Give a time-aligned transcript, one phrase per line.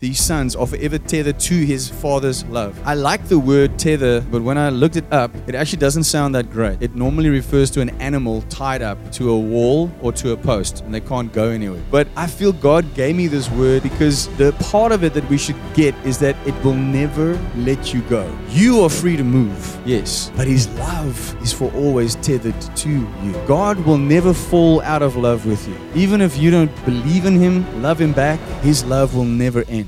[0.00, 2.80] these sons are forever tethered to his father's love.
[2.84, 6.36] I like the word tether, but when I looked it up, it actually doesn't sound
[6.36, 6.80] that great.
[6.80, 10.82] It normally refers to an animal tied up to a wall or to a post,
[10.82, 11.82] and they can't go anywhere.
[11.90, 15.36] But I feel God gave me this word because the part of it that we
[15.36, 18.32] should get is that it will never let you go.
[18.50, 23.32] You are free to move, yes, but his love is for always tethered to you.
[23.48, 25.76] God will never fall out of love with you.
[25.96, 29.87] Even if you don't believe in him, love him back, his love will never end.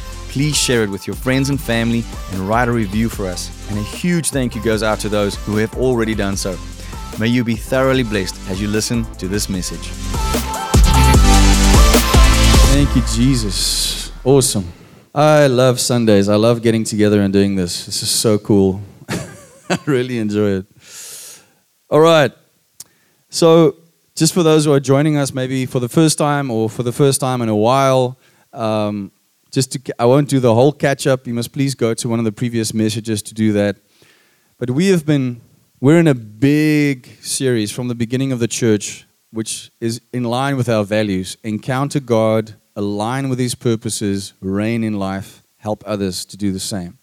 [0.31, 3.51] please share it with your friends and family and write a review for us.
[3.69, 6.57] And a huge thank you goes out to those who have already done so.
[7.19, 9.89] May you be thoroughly blessed as you listen to this message.
[12.71, 14.13] Thank you, Jesus.
[14.23, 14.71] Awesome.
[15.13, 16.29] I love Sundays.
[16.29, 17.85] I love getting together and doing this.
[17.85, 18.81] This is so cool.
[19.09, 20.65] I really enjoy it.
[21.89, 22.31] All right.
[23.29, 23.75] So,
[24.15, 26.93] just for those who are joining us, maybe for the first time or for the
[26.93, 28.17] first time in a while,
[28.53, 29.11] um,
[29.51, 31.27] just to, I won't do the whole catch up.
[31.27, 33.75] You must please go to one of the previous messages to do that.
[34.57, 35.41] But we have been,
[35.79, 40.55] we're in a big series from the beginning of the church, which is in line
[40.55, 46.37] with our values encounter God, align with His purposes, reign in life, help others to
[46.37, 46.97] do the same.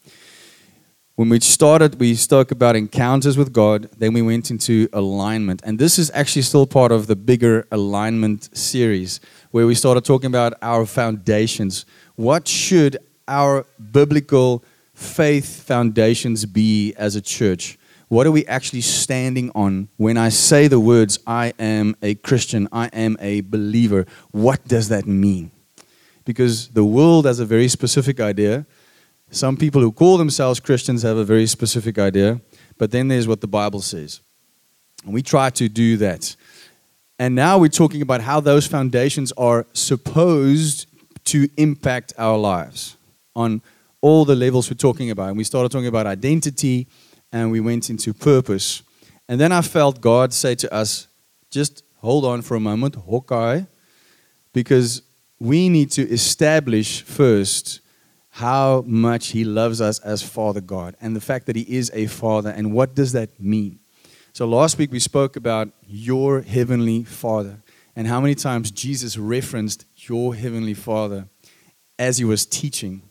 [1.17, 5.61] When we started, we spoke about encounters with God, then we went into alignment.
[5.65, 9.19] And this is actually still part of the bigger alignment series,
[9.51, 11.85] where we started talking about our foundations
[12.19, 12.97] what should
[13.29, 17.79] our biblical faith foundations be as a church?
[18.09, 22.67] What are we actually standing on when I say the words, I am a Christian,
[22.73, 24.05] I am a believer?
[24.33, 25.53] What does that mean?
[26.25, 28.67] Because the world has a very specific idea.
[29.31, 32.41] Some people who call themselves Christians have a very specific idea.
[32.79, 34.23] But then there's what the Bible says.
[35.05, 36.35] And we try to do that.
[37.21, 40.89] And now we're talking about how those foundations are supposed
[41.29, 42.97] to impact our lives
[43.35, 43.63] on
[44.01, 45.29] all the levels we're talking about.
[45.29, 46.87] And we started talking about identity
[47.33, 48.83] and we went into purpose.
[49.29, 51.09] And then I felt God say to us,
[51.51, 53.63] just hold on for a moment, Hawkeye,
[54.53, 55.03] because
[55.39, 57.81] we need to establish first
[58.31, 62.07] how much He loves us as Father God and the fact that He is a
[62.07, 62.51] Father.
[62.51, 63.81] And what does that mean?
[64.33, 67.63] So last week we spoke about your Heavenly Father
[67.97, 71.29] and how many times Jesus referenced your Heavenly Father
[71.99, 73.03] as he was teaching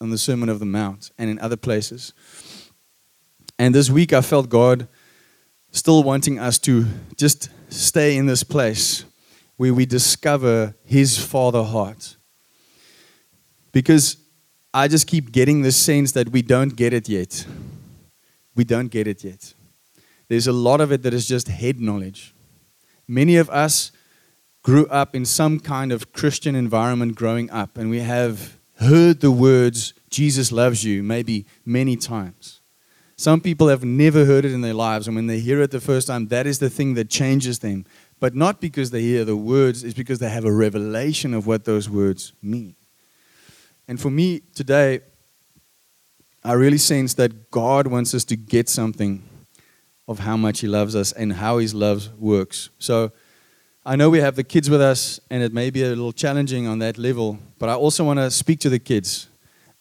[0.00, 2.12] on the Sermon of the Mount and in other places.
[3.58, 4.88] And this week I felt God
[5.70, 9.04] still wanting us to just stay in this place
[9.56, 12.16] where we discover his Father heart.
[13.72, 14.16] Because
[14.72, 17.46] I just keep getting the sense that we don't get it yet.
[18.56, 19.54] We don't get it yet.
[20.28, 22.34] There's a lot of it that is just head knowledge.
[23.06, 23.92] Many of us
[24.64, 29.30] grew up in some kind of Christian environment growing up, and we have heard the
[29.30, 32.60] words, Jesus loves you, maybe many times.
[33.16, 35.82] Some people have never heard it in their lives, and when they hear it the
[35.82, 37.84] first time, that is the thing that changes them.
[38.18, 41.66] But not because they hear the words, it's because they have a revelation of what
[41.66, 42.74] those words mean.
[43.86, 45.00] And for me today,
[46.42, 49.22] I really sense that God wants us to get something
[50.08, 52.70] of how much He loves us and how His love works.
[52.78, 53.12] So,
[53.86, 56.66] I know we have the kids with us, and it may be a little challenging
[56.66, 59.28] on that level, but I also want to speak to the kids.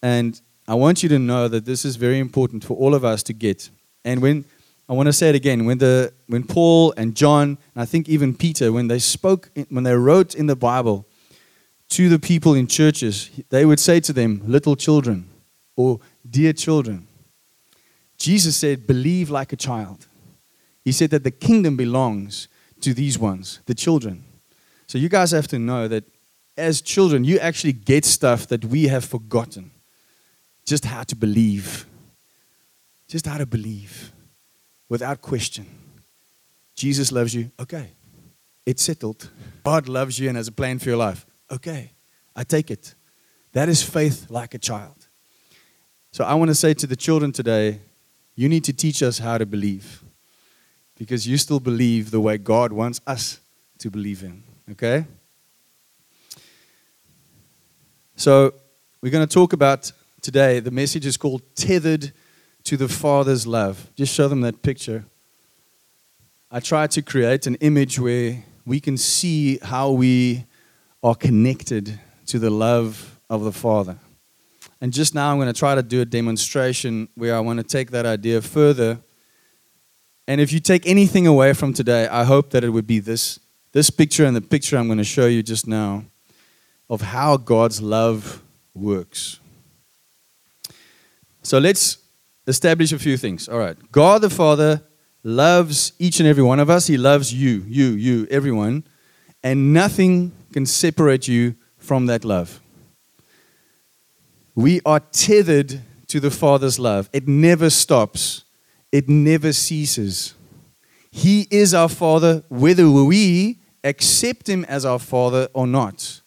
[0.02, 3.24] And I want you to know that this is very important for all of us
[3.24, 3.70] to get.
[4.04, 4.44] And when
[4.90, 8.10] I want to say it again, when the when Paul and John, and I think
[8.10, 11.06] even Peter, when they spoke, when they wrote in the Bible
[11.92, 15.30] to the people in churches, they would say to them, "Little children,"
[15.78, 17.08] or "Dear children."
[18.18, 20.08] Jesus said, "Believe like a child."
[20.84, 22.50] He said that the kingdom belongs
[22.84, 24.24] to these ones, the children.
[24.88, 26.04] So you guys have to know that
[26.58, 29.72] as children, you actually get stuff that we have forgotten.
[30.66, 31.86] Just how to believe.
[33.08, 34.12] Just how to believe
[34.90, 35.66] without question.
[36.76, 37.52] Jesus loves you.
[37.60, 37.92] Okay.
[38.66, 39.30] It's settled.
[39.64, 41.26] God loves you and has a plan for your life.
[41.52, 41.92] Okay.
[42.36, 42.96] I take it.
[43.54, 45.08] That is faith like a child.
[46.12, 47.80] So I want to say to the children today,
[48.36, 50.03] you need to teach us how to believe
[50.98, 53.40] because you still believe the way God wants us
[53.80, 54.44] to believe in.
[54.72, 55.06] Okay?
[58.16, 58.54] So,
[59.02, 59.92] we're going to talk about
[60.22, 60.60] today.
[60.60, 62.14] The message is called Tethered
[62.64, 63.90] to the Father's Love.
[63.96, 65.04] Just show them that picture.
[66.50, 70.46] I tried to create an image where we can see how we
[71.04, 73.98] are connected to the love of the Father.
[74.80, 77.64] And just now, I'm going to try to do a demonstration where I want to
[77.64, 79.00] take that idea further.
[80.28, 83.40] And if you take anything away from today, I hope that it would be this,
[83.74, 86.06] this picture and the picture I'm going to show you just now
[86.90, 88.42] of how God's love
[88.74, 89.40] works.
[91.42, 91.98] So let's
[92.48, 93.50] establish a few things.
[93.50, 93.78] All right.
[93.92, 94.82] God the Father
[95.24, 96.88] loves each and every one of us.
[96.88, 98.84] He loves you, you, you, everyone.
[99.44, 102.62] And nothing can separate you from that love.
[104.56, 107.10] We are tethered to the Father's love.
[107.12, 108.43] It never stops,
[108.94, 110.36] it never ceases.
[111.10, 116.22] He is our Father, whether we accept Him as our Father or not.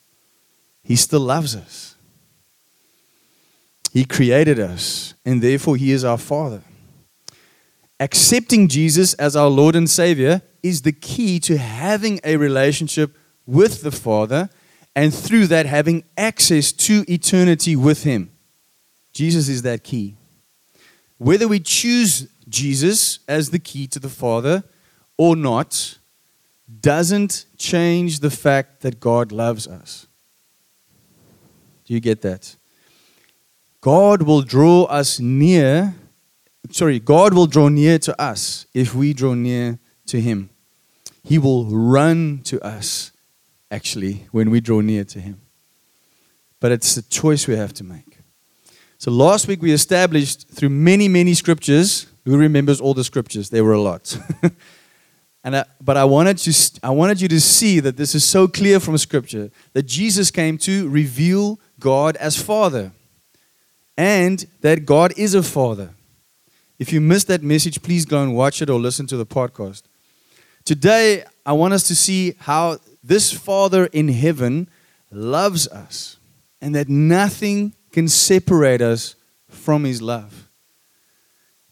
[0.82, 1.94] He still loves us.
[3.92, 6.62] He created us, and therefore He is our Father.
[8.00, 13.16] Accepting Jesus as our Lord and Savior is the key to having a relationship
[13.46, 14.50] with the Father,
[14.96, 18.32] and through that, having access to eternity with Him.
[19.12, 20.16] Jesus is that key.
[21.18, 24.64] Whether we choose Jesus as the key to the Father
[25.18, 25.98] or not
[26.80, 30.06] doesn't change the fact that God loves us.
[31.84, 32.56] Do you get that?
[33.82, 35.94] God will draw us near,
[36.70, 40.48] sorry, God will draw near to us if we draw near to Him.
[41.22, 43.12] He will run to us,
[43.70, 45.42] actually, when we draw near to Him.
[46.58, 48.18] But it's a choice we have to make.
[48.96, 52.06] So last week we established through many, many scriptures.
[52.26, 53.50] Who remembers all the scriptures?
[53.50, 54.18] There were a lot.
[55.44, 58.48] and I, but I wanted, to, I wanted you to see that this is so
[58.48, 62.90] clear from scripture that Jesus came to reveal God as Father
[63.96, 65.90] and that God is a Father.
[66.80, 69.82] If you missed that message, please go and watch it or listen to the podcast.
[70.64, 74.68] Today, I want us to see how this Father in heaven
[75.12, 76.16] loves us
[76.60, 79.14] and that nothing can separate us
[79.48, 80.45] from His love.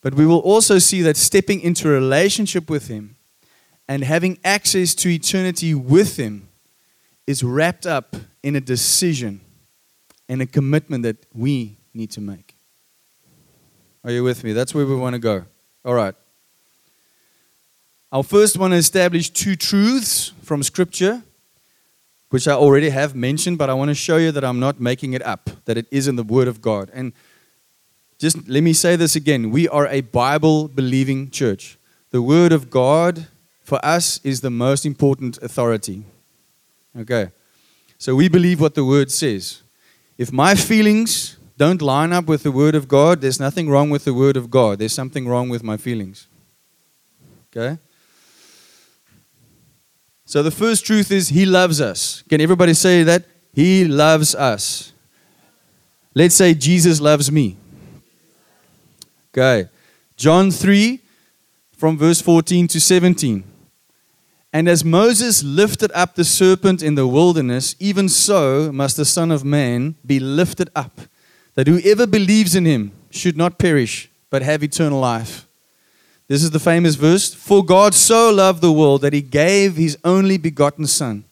[0.04, 3.16] But we will also see that stepping into a relationship with Him
[3.88, 6.48] and having access to eternity with Him
[7.26, 9.40] is wrapped up in a decision
[10.28, 12.54] and a commitment that we need to make.
[14.04, 14.52] Are you with me?
[14.52, 15.46] That's where we want to go.
[15.86, 16.14] All right.
[18.12, 21.22] I'll first want to establish two truths from Scripture,
[22.28, 25.14] which I already have mentioned, but I want to show you that I'm not making
[25.14, 26.90] it up, that it is in the Word of God.
[26.92, 27.14] And
[28.18, 31.78] just let me say this again we are a Bible believing church.
[32.10, 33.26] The Word of God
[33.62, 36.04] for us is the most important authority.
[36.96, 37.30] Okay.
[37.98, 39.62] So we believe what the Word says.
[40.16, 44.04] If my feelings don't line up with the Word of God, there's nothing wrong with
[44.04, 44.78] the Word of God.
[44.78, 46.28] There's something wrong with my feelings.
[47.50, 47.78] Okay?
[50.24, 52.22] So the first truth is He loves us.
[52.28, 53.24] Can everybody say that?
[53.52, 54.92] He loves us.
[56.14, 57.56] Let's say Jesus loves me.
[59.36, 59.68] Okay.
[60.16, 61.00] John 3,
[61.76, 63.42] from verse 14 to 17.
[64.52, 69.32] And as Moses lifted up the serpent in the wilderness, even so must the Son
[69.32, 71.00] of Man be lifted up,
[71.54, 75.48] that whoever believes in him should not perish, but have eternal life.
[76.28, 79.98] This is the famous verse For God so loved the world that he gave his
[80.04, 81.24] only begotten Son,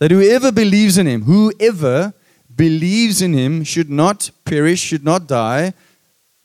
[0.00, 2.14] that whoever believes in him, whoever
[2.52, 5.72] believes in him, should not perish, should not die,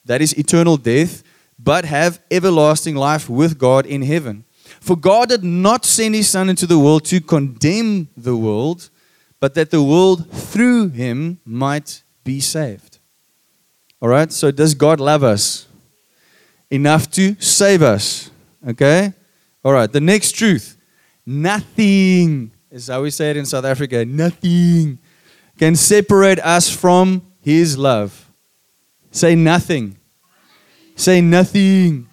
[0.10, 1.22] that is eternal death,
[1.60, 4.44] but have everlasting life with God in heaven.
[4.82, 8.89] For God did not send his Son into the world to condemn the world,
[9.39, 12.98] but that the world through him might be saved.
[14.01, 15.68] All right, so does God love us
[16.72, 18.32] enough to save us?
[18.68, 19.13] Okay,
[19.63, 20.75] all right, the next truth
[21.24, 24.98] nothing is how we say it in South Africa nothing
[25.60, 28.25] can separate us from his love.
[29.12, 29.99] Say nothing.
[31.00, 32.10] Say nothing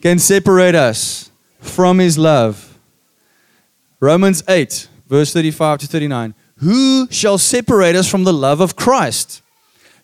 [0.00, 2.78] can separate us from his love.
[4.00, 6.34] Romans 8, verse 35 to 39.
[6.60, 9.42] Who shall separate us from the love of Christ?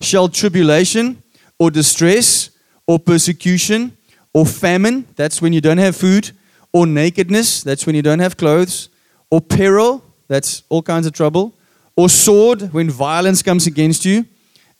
[0.03, 1.23] Shall tribulation
[1.59, 2.51] or distress
[2.87, 3.97] or persecution
[4.35, 6.33] or famine, that's when you don't have food,
[6.75, 8.91] or nakedness, that's when you don't have clothes,
[9.31, 11.55] or peril, that's all kinds of trouble,
[11.97, 14.27] or sword, when violence comes against you?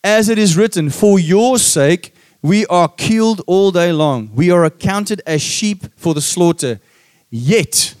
[0.03, 2.14] As it is written, For your sake
[2.45, 4.29] we are killed all day long.
[4.35, 6.79] We are accounted as sheep for the slaughter.
[7.31, 7.95] Yet,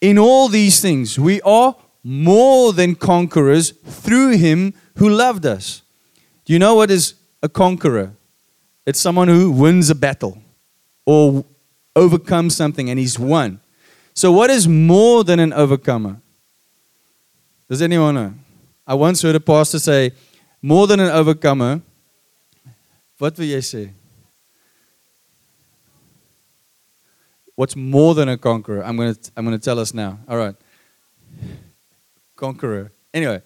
[0.00, 5.82] in all these things, we are more than conquerors through him who loved us.
[6.44, 8.16] Do you know what is a conqueror?
[8.84, 10.42] It's someone who wins a battle
[11.06, 11.44] or
[11.94, 13.60] overcomes something and he's won.
[14.12, 16.20] So, what is more than an overcomer?
[17.68, 18.34] Does anyone know?
[18.84, 20.10] I once heard a pastor say,
[20.60, 21.82] more than an overcomer.
[23.18, 23.90] What will you say?
[27.56, 28.84] What's more than a conqueror?
[28.84, 30.20] I'm going to I'm going to tell us now.
[30.28, 30.54] All right.
[32.36, 32.92] Conqueror.
[33.12, 33.42] Anyway,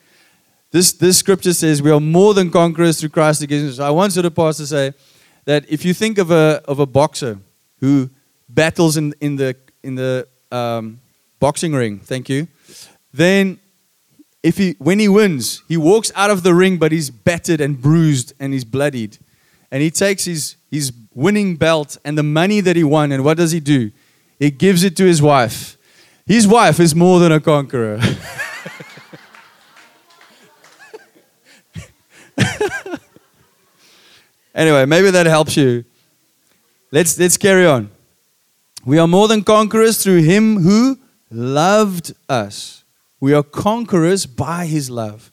[0.71, 3.85] this, this scripture says we are more than conquerors through Christ against us.
[3.85, 4.93] I once heard a pastor say
[5.45, 7.39] that if you think of a, of a boxer
[7.81, 8.11] who
[8.49, 11.01] battles in, in the, in the um,
[11.41, 12.49] boxing ring, thank you,
[13.13, 13.61] then
[14.43, 17.81] if he, when he wins, he walks out of the ring, but he's battered and
[17.81, 19.19] bruised and he's bloodied.
[19.73, 23.39] And he takes his, his winning belt and the money that he won, and what
[23.39, 23.91] does he do?
[24.39, 25.79] He gives it to his wife.
[26.27, 27.99] His wife is more than a conqueror.
[34.55, 35.87] anyway, maybe that helps you.
[36.91, 37.91] Let's, let's carry on.
[38.85, 40.99] We are more than conquerors through him who
[41.31, 42.85] loved us.
[43.21, 45.33] We are conquerors by his love.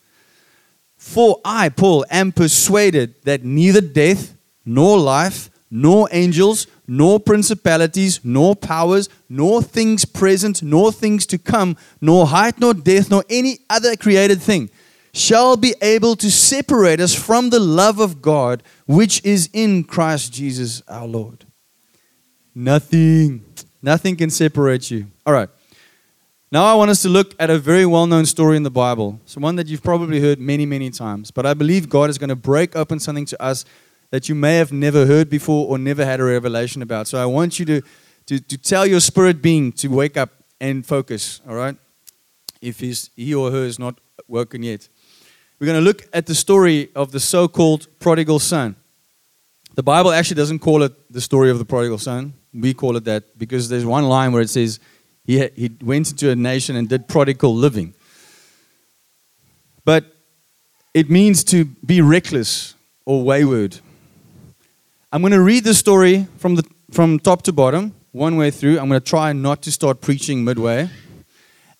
[1.00, 8.53] For I, Paul, am persuaded that neither death, nor life, nor angels, nor principalities, nor
[8.53, 13.96] powers, nor things present, nor things to come, nor height, nor depth, nor any other
[13.96, 14.70] created thing
[15.13, 20.34] shall be able to separate us from the love of God which is in Christ
[20.34, 21.46] Jesus our Lord.
[22.53, 23.46] Nothing,
[23.82, 25.08] nothing can separate you.
[25.25, 25.50] All right.
[26.51, 29.20] Now I want us to look at a very well known story in the Bible.
[29.24, 31.29] It's one that you've probably heard many, many times.
[31.29, 33.65] But I believe God is going to break open something to us
[34.10, 37.08] that you may have never heard before or never had a revelation about.
[37.08, 37.82] So I want you to,
[38.25, 41.75] to, to tell your spirit being to wake up and focus, all right?
[42.62, 44.89] If he's, he or her is not woken yet.
[45.60, 48.75] We're going to look at the story of the so called prodigal son.
[49.75, 52.34] The Bible actually doesn't call it the story of the prodigal son.
[52.51, 54.79] We call it that because there's one line where it says
[55.29, 57.93] he, he went into a nation and did prodigal living.
[59.86, 60.05] But
[60.93, 62.74] it means to be reckless
[63.05, 63.79] or wayward.
[65.12, 68.79] I'm going to read the story from, the, from top to bottom, one way through.
[68.79, 70.89] I'm going to try not to start preaching midway.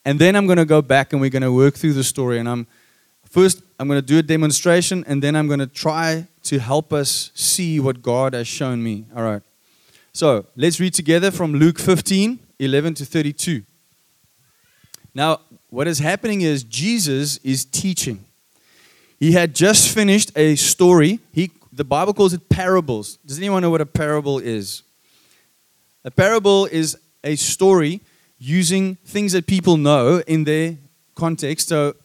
[0.06, 2.38] And then I'm going to go back and we're going to work through the story.
[2.38, 2.68] And I'm
[3.30, 6.92] First, I'm going to do a demonstration and then I'm going to try to help
[6.92, 9.06] us see what God has shown me.
[9.16, 9.44] All right.
[10.14, 13.64] So let's read together from Luke 15 11 to 32.
[15.14, 18.26] Now, what is happening is Jesus is teaching.
[19.20, 21.20] He had just finished a story.
[21.34, 23.18] He, the Bible calls it parables.
[23.26, 24.84] Does anyone know what a parable is?
[26.06, 28.02] A parable is a story
[28.38, 30.78] using things that people know in their
[31.16, 31.68] context.
[31.68, 31.96] So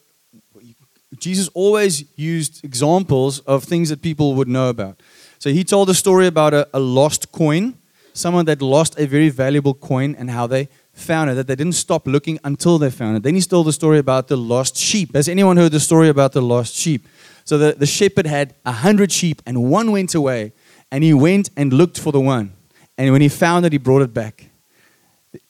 [1.18, 5.00] Jesus always used examples of things that people would know about.
[5.38, 7.74] So he told a story about a, a, lost coin,
[8.14, 11.74] someone that lost a very valuable coin, and how they found it, that they didn't
[11.74, 13.22] stop looking until they found it.
[13.22, 15.14] Then he told the story about the lost sheep.
[15.14, 17.06] Has anyone heard the story about the lost sheep?
[17.44, 20.52] So the, the shepherd had a hundred sheep, and one went away,
[20.90, 22.52] and he went and looked for the one.
[22.96, 24.50] And when he found it, he brought it back.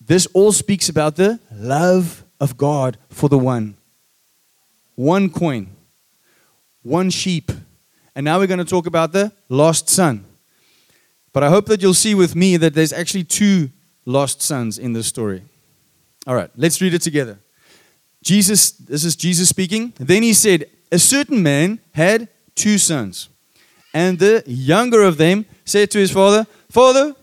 [0.01, 3.77] This all speaks about the love of God for the one
[4.97, 5.69] one coin,
[6.83, 7.51] one sheep.
[8.15, 10.25] And now we're going to talk about the lost son.
[11.35, 13.71] But I hope that you'll see with me that there's actually two
[14.07, 15.43] lost sons in this story.
[16.27, 17.39] All right, let's read it together.
[18.23, 19.93] Jesus, this is Jesus speaking.
[19.99, 23.29] Then he said, A certain man had two sons.
[23.93, 27.15] And the younger of them said to his father, Father,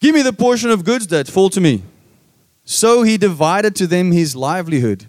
[0.00, 1.82] give me the portion of goods that fall to me.
[2.64, 5.06] So he divided to them his livelihood.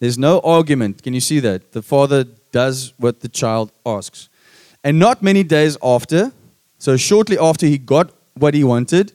[0.00, 1.02] There's no argument.
[1.02, 1.72] Can you see that?
[1.72, 4.28] The father does what the child asks.
[4.84, 6.32] And not many days after,
[6.82, 9.12] so shortly after he got what he wanted,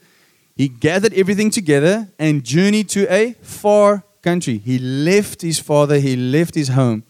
[0.55, 4.57] he gathered everything together and journeyed to a far country.
[4.57, 7.03] He left his father, he left his home,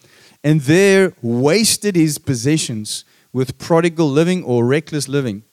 [0.44, 5.44] and there wasted his possessions with prodigal living or reckless living.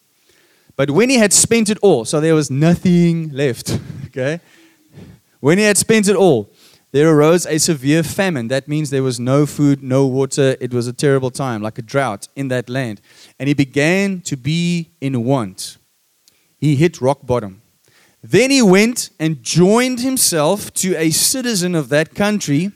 [0.75, 4.40] But when he had spent it all, so there was nothing left, okay?
[5.40, 6.49] When he had spent it all,
[6.94, 8.46] there arose a severe famine.
[8.46, 10.56] That means there was no food, no water.
[10.60, 13.00] It was a terrible time, like a drought in that land.
[13.36, 15.78] And he began to be in want.
[16.56, 17.62] He hit rock bottom.
[18.22, 22.70] Then he went and joined himself to a citizen of that country,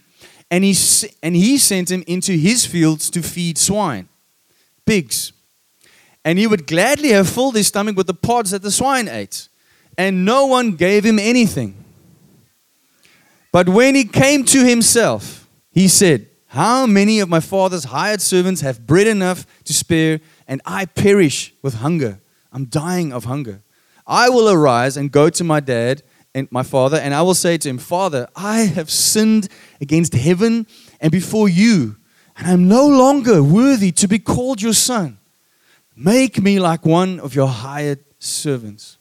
[0.50, 0.74] and he,
[1.22, 4.08] and he sent him into his fields to feed swine,
[4.84, 5.32] pigs.
[6.24, 9.48] And he would gladly have filled his stomach with the pods that the swine ate,
[9.96, 11.84] and no one gave him anything.
[13.52, 18.60] But when he came to himself, he said, How many of my father's hired servants
[18.60, 22.20] have bread enough to spare, and I perish with hunger.
[22.52, 23.62] I'm dying of hunger.
[24.06, 26.02] I will arise and go to my dad
[26.34, 29.48] and my father, and I will say to him, Father, I have sinned
[29.80, 30.66] against heaven
[31.00, 31.96] and before you,
[32.36, 35.18] and I'm no longer worthy to be called your son.
[35.96, 38.98] Make me like one of your hired servants.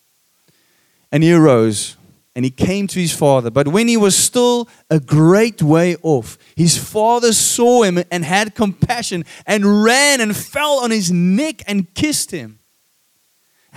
[1.12, 1.96] And he arose
[2.38, 3.50] and he came to his father.
[3.50, 8.54] But when he was still a great way off, his father saw him and had
[8.54, 12.60] compassion and ran and fell on his neck and kissed him.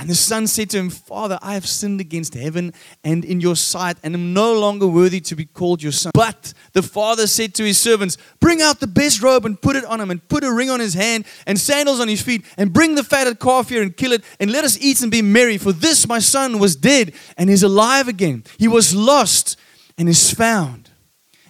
[0.00, 2.72] And the son said to him, Father, I have sinned against heaven
[3.04, 6.12] and in your sight, and am no longer worthy to be called your son.
[6.14, 9.84] But the father said to his servants, Bring out the best robe and put it
[9.84, 12.72] on him, and put a ring on his hand and sandals on his feet, and
[12.72, 15.58] bring the fatted calf here and kill it, and let us eat and be merry.
[15.58, 18.44] For this my son was dead and is alive again.
[18.58, 19.58] He was lost
[19.98, 20.88] and is found.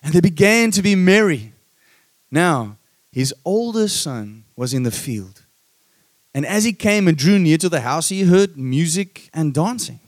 [0.02, 1.52] And they began to be merry.
[2.32, 2.78] Now,
[3.12, 5.39] his older son was in the field.
[6.34, 10.00] And as he came and drew near to the house, he heard music and dancing.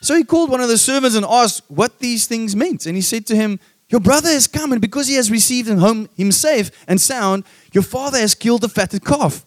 [0.00, 2.86] So he called one of the servants and asked what these things meant.
[2.86, 3.58] And he said to him,
[3.88, 7.44] Your brother has come, and because he has received him home him safe and sound,
[7.72, 9.44] your father has killed the fatted calf.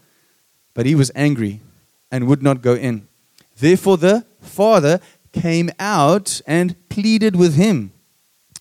[0.73, 1.61] But he was angry
[2.11, 3.07] and would not go in.
[3.57, 4.99] Therefore the father
[5.31, 7.93] came out and pleaded with him.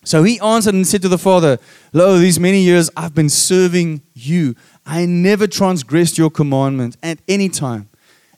[0.05, 1.59] So he answered and said to the father,
[1.93, 4.55] Lo, these many years I've been serving you
[4.91, 7.89] I never transgressed your commandment at any time.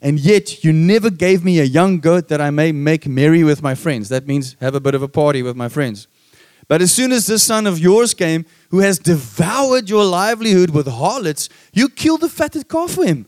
[0.02, 3.62] And yet you never gave me a young goat that I may make merry with
[3.62, 4.10] my friends.
[4.10, 6.08] That means have a bit of a party with my friends.
[6.68, 10.86] But as soon as this son of yours came, who has devoured your livelihood with
[10.88, 13.26] harlots, you killed the fatted calf for him.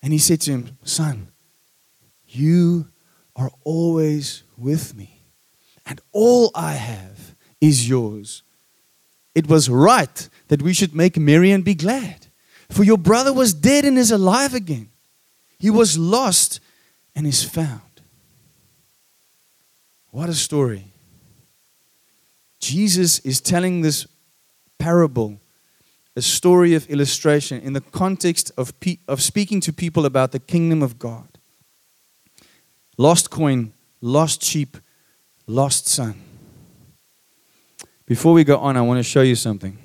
[0.00, 1.32] And he said to him, Son,
[2.24, 2.86] you
[3.34, 5.22] are always with me,
[5.84, 8.44] and all I have is yours.
[9.34, 12.27] It was right that we should make merry and be glad.
[12.70, 14.90] For your brother was dead and is alive again.
[15.58, 16.60] He was lost
[17.14, 17.80] and is found.
[20.10, 20.84] What a story.
[22.60, 24.06] Jesus is telling this
[24.78, 25.40] parable,
[26.16, 30.38] a story of illustration in the context of, pe- of speaking to people about the
[30.38, 31.38] kingdom of God.
[32.96, 34.76] Lost coin, lost sheep,
[35.46, 36.20] lost son.
[38.06, 39.78] Before we go on, I want to show you something.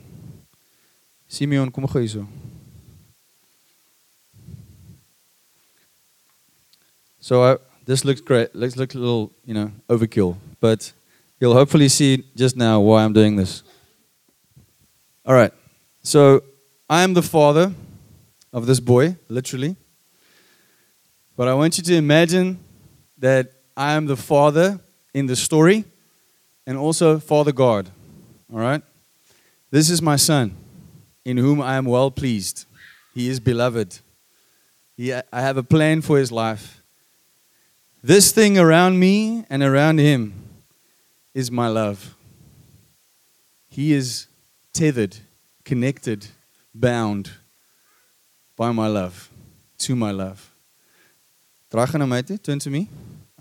[1.27, 2.27] Simeon, kom gou.
[7.23, 8.53] So uh, this looks great.
[8.53, 10.91] Looks looks a little, you know, overkill, but
[11.39, 13.63] you'll hopefully see just now why I'm doing this.
[15.25, 15.53] All right.
[16.01, 16.43] So
[16.89, 17.71] I am the father
[18.51, 19.77] of this boy, literally.
[21.37, 22.59] But I want you to imagine
[23.19, 24.81] that I am the father
[25.13, 25.85] in the story
[26.67, 27.89] and also Father God.
[28.51, 28.81] All right?
[29.71, 30.57] This is my son
[31.23, 32.65] in whom I am well pleased.
[33.15, 33.99] He is beloved.
[34.97, 36.82] He, I have a plan for his life.
[38.05, 40.33] This thing around me and around him
[41.33, 42.15] is my love.
[43.69, 44.27] He is
[44.73, 45.15] tethered,
[45.63, 46.27] connected,
[46.75, 47.31] bound
[48.57, 49.29] by my love,
[49.77, 50.53] to my love.
[51.71, 52.89] Turn to me.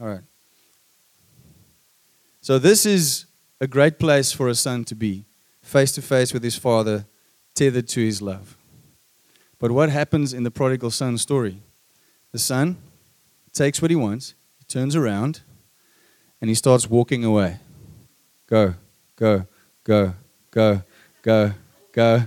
[0.01, 0.23] All right.
[2.41, 3.27] So this is
[3.61, 5.25] a great place for a son to be,
[5.61, 7.05] face to face with his father,
[7.57, 8.57] tethered to his love.
[9.59, 11.63] But what happens in the prodigal son story?
[12.31, 12.77] The son
[13.53, 14.35] takes what he wants,
[14.73, 15.43] turns around,
[16.41, 17.59] and he starts walking away.
[18.47, 18.75] Go,
[19.17, 19.47] go,
[19.85, 20.15] go,
[20.51, 20.83] go,
[21.21, 21.53] go,
[21.93, 22.23] go.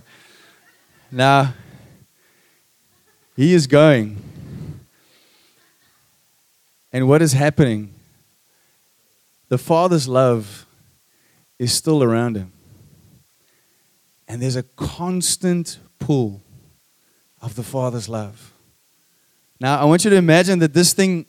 [1.12, 1.56] Now,
[3.36, 4.22] he is going.
[6.94, 7.94] And what is happening?
[9.50, 10.68] The Father's love
[11.58, 12.54] is still around him.
[14.28, 16.42] And there's a constant pull
[17.42, 18.54] of the Father's love.
[19.60, 21.26] Now, I want you to imagine that this thing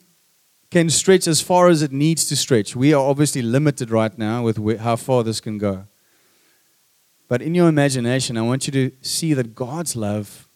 [0.70, 2.74] can stretch as far as it needs to stretch.
[2.74, 5.86] We are obviously limited right now with how far this can go.
[7.28, 10.48] But in your imagination, I want you to see that God's love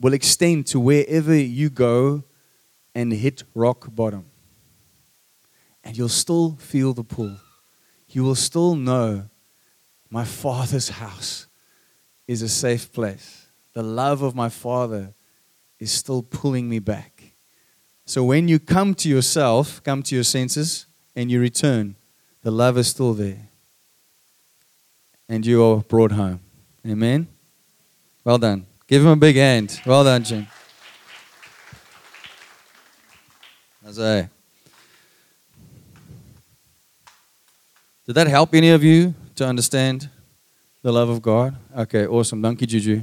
[0.00, 2.24] will extend to wherever you go
[2.94, 4.26] and hit rock bottom.
[5.82, 7.36] And you'll still feel the pull.
[8.08, 9.28] You will still know
[10.08, 11.48] my Father's house
[12.26, 13.48] is a safe place.
[13.72, 15.14] The love of my Father
[15.78, 17.13] is still pulling me back.
[18.06, 20.86] So when you come to yourself, come to your senses,
[21.16, 21.96] and you return,
[22.42, 23.48] the love is still there.
[25.28, 26.40] And you are brought home.
[26.86, 27.26] Amen?
[28.24, 28.66] Well done.
[28.86, 29.80] Give him a big hand.
[29.86, 30.46] Well done, Jim.
[38.06, 40.10] Did that help any of you to understand
[40.82, 41.56] the love of God?
[41.74, 42.42] Okay, awesome.
[42.42, 43.02] Thank you, Juju.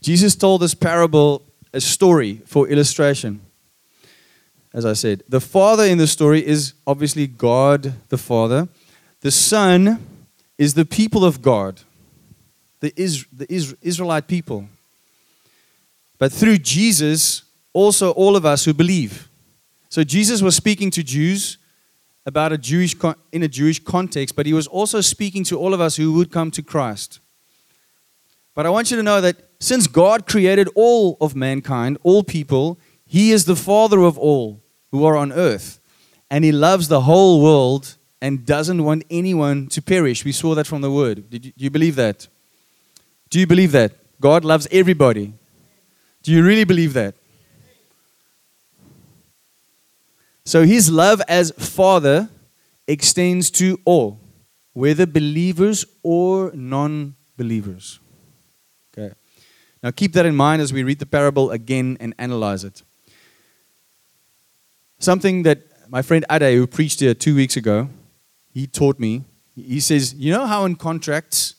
[0.00, 3.40] Jesus told this parable, a story for illustration.
[4.72, 8.68] As I said, the father in the story is obviously God the Father.
[9.20, 10.04] The Son
[10.58, 11.80] is the people of God,
[12.80, 14.66] the, Is- the Is- Israelite people.
[16.18, 19.28] But through Jesus, also all of us who believe.
[19.88, 21.58] So Jesus was speaking to Jews
[22.24, 25.74] about a Jewish con- in a Jewish context, but he was also speaking to all
[25.74, 27.18] of us who would come to Christ.
[28.54, 32.78] But I want you to know that since God created all of mankind, all people,
[33.06, 35.78] he is the father of all who are on earth.
[36.30, 40.24] And he loves the whole world and doesn't want anyone to perish.
[40.24, 41.28] We saw that from the word.
[41.28, 42.26] Did you, do you believe that?
[43.28, 43.92] Do you believe that?
[44.20, 45.32] God loves everybody.
[46.22, 47.14] Do you really believe that?
[50.44, 52.28] So his love as Father
[52.88, 54.18] extends to all,
[54.72, 57.99] whether believers or non believers.
[59.82, 62.82] Now keep that in mind as we read the parable again and analyze it.
[64.98, 67.88] Something that my friend Ade, who preached here two weeks ago,
[68.52, 69.24] he taught me.
[69.56, 71.54] He says, You know how in contracts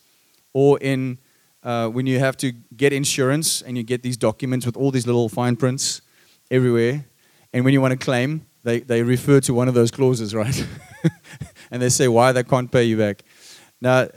[0.54, 1.18] or in
[1.64, 5.06] uh, when you have to get insurance and you get these documents with all these
[5.06, 6.02] little fine prints
[6.50, 7.06] everywhere,
[7.54, 10.68] and when you want to claim, they, they refer to one of those clauses, right?
[11.72, 13.24] and they say why they can't pay you back.
[13.80, 14.08] Now,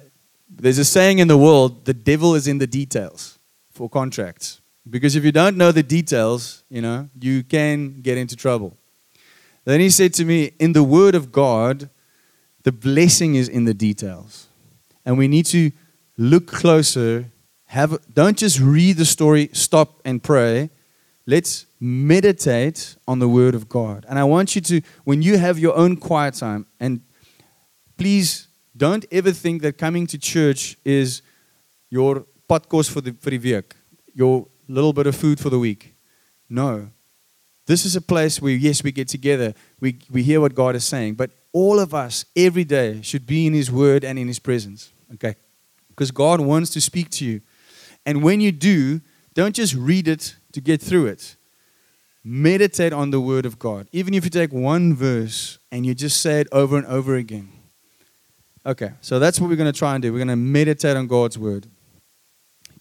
[0.48, 3.38] there's a saying in the world the devil is in the details
[3.74, 4.60] for contracts.
[4.88, 8.76] Because if you don't know the details, you know, you can get into trouble.
[9.64, 11.90] Then he said to me, in the word of God,
[12.62, 14.48] the blessing is in the details.
[15.04, 15.70] And we need to
[16.16, 17.26] look closer.
[17.66, 20.70] Have, don't just read the story, stop and pray.
[21.26, 24.04] Let's meditate on the Word of God.
[24.08, 27.00] And I want you to, when you have your own quiet time, and
[27.96, 31.22] please don't ever think that coming to church is
[31.90, 33.74] your podcast for the, for the week,
[34.14, 35.94] your little bit of food for the week.
[36.48, 36.88] No.
[37.66, 40.85] This is a place where, yes, we get together, we, we hear what God is
[40.85, 44.38] saying, but all of us every day should be in His Word and in His
[44.38, 44.92] presence.
[45.14, 45.35] Okay?
[45.88, 47.40] Because God wants to speak to you.
[48.04, 49.00] And when you do,
[49.33, 51.37] don't just read it to get through it.
[52.22, 53.88] Meditate on the Word of God.
[53.92, 57.50] Even if you take one verse and you just say it over and over again.
[58.66, 60.12] Okay, so that's what we're going to try and do.
[60.12, 61.66] We're going to meditate on God's Word.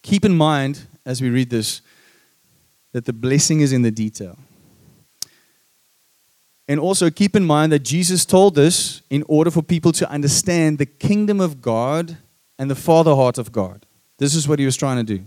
[0.04, 1.82] Keep in mind as we read this
[2.92, 4.38] that the blessing is in the detail.
[6.68, 10.78] And also keep in mind that Jesus told this in order for people to understand
[10.78, 12.18] the kingdom of God
[12.58, 13.86] and the father heart of God.
[14.18, 15.26] This is what he was trying to do.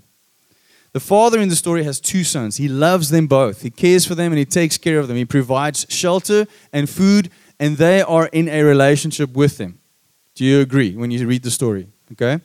[0.92, 2.56] The father in the story has two sons.
[2.56, 3.60] He loves them both.
[3.60, 5.16] He cares for them and he takes care of them.
[5.18, 9.78] He provides shelter and food, and they are in a relationship with him.
[10.34, 11.88] Do you agree when you read the story?
[12.12, 12.40] Okay?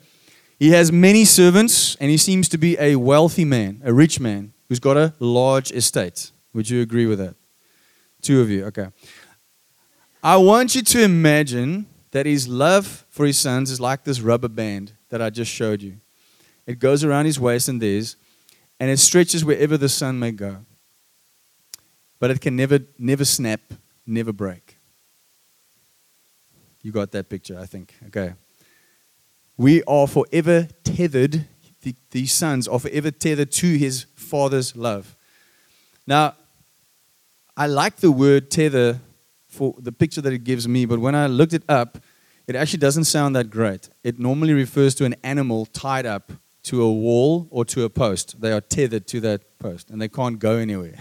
[0.62, 4.52] He has many servants, and he seems to be a wealthy man, a rich man,
[4.68, 6.30] who's got a large estate.
[6.54, 7.34] Would you agree with that?
[8.20, 8.86] Two of you, okay.
[10.22, 14.46] I want you to imagine that his love for his sons is like this rubber
[14.46, 15.96] band that I just showed you.
[16.64, 18.14] It goes around his waist and theirs,
[18.78, 20.58] and it stretches wherever the son may go.
[22.20, 23.62] But it can never, never snap,
[24.06, 24.76] never break.
[26.82, 27.96] You got that picture, I think.
[28.06, 28.34] Okay.
[29.62, 31.46] We are forever tethered,
[32.10, 35.14] the, sons are forever tethered to his father's love.
[36.04, 36.34] Now,
[37.56, 38.98] I like the word tether
[39.46, 41.98] for the picture that it gives me, but when I looked it up,
[42.48, 43.88] it actually doesn't sound that great.
[44.02, 46.32] It normally refers to an animal tied up
[46.64, 48.40] to a wall or to a post.
[48.40, 50.96] They are tethered to that post and they can't go anywhere.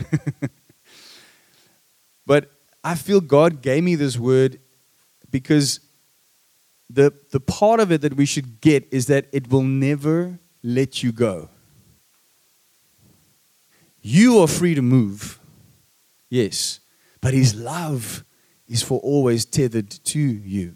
[2.28, 2.52] but
[2.84, 4.60] I feel God gave me this word
[5.32, 5.80] because
[6.93, 11.04] the, the part of it that we should get is that it will never let
[11.04, 11.49] you go.
[14.01, 15.39] You are free to move,
[16.30, 16.80] yes,
[17.21, 18.25] but His love
[18.67, 20.75] is for always tethered to you.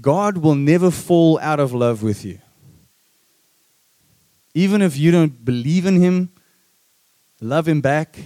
[0.00, 2.40] God will never fall out of love with you.
[4.54, 6.30] Even if you don't believe in Him,
[7.40, 8.18] love Him back,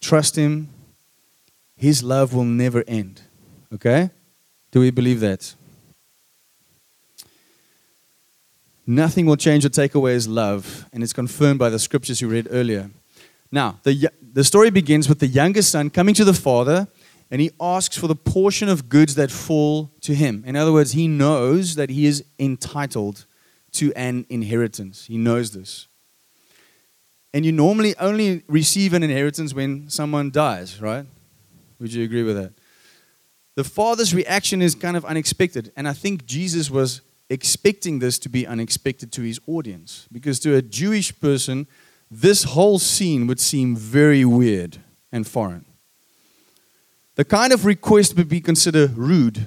[0.00, 0.70] trust Him,
[1.76, 3.20] His love will never end.
[3.72, 4.10] Okay?
[4.74, 5.54] Do we believe that?
[8.84, 12.26] Nothing will change or take away His love, and it's confirmed by the scriptures you
[12.26, 12.90] read earlier.
[13.52, 16.88] Now, the, the story begins with the youngest son coming to the father,
[17.30, 20.42] and he asks for the portion of goods that fall to him.
[20.44, 23.26] In other words, he knows that he is entitled
[23.74, 25.06] to an inheritance.
[25.06, 25.86] He knows this.
[27.32, 31.06] And you normally only receive an inheritance when someone dies, right?
[31.78, 32.54] Would you agree with that?
[33.56, 38.28] The father's reaction is kind of unexpected, and I think Jesus was expecting this to
[38.28, 40.08] be unexpected to his audience.
[40.12, 41.66] Because to a Jewish person,
[42.10, 44.78] this whole scene would seem very weird
[45.12, 45.64] and foreign.
[47.14, 49.46] The kind of request would be considered rude,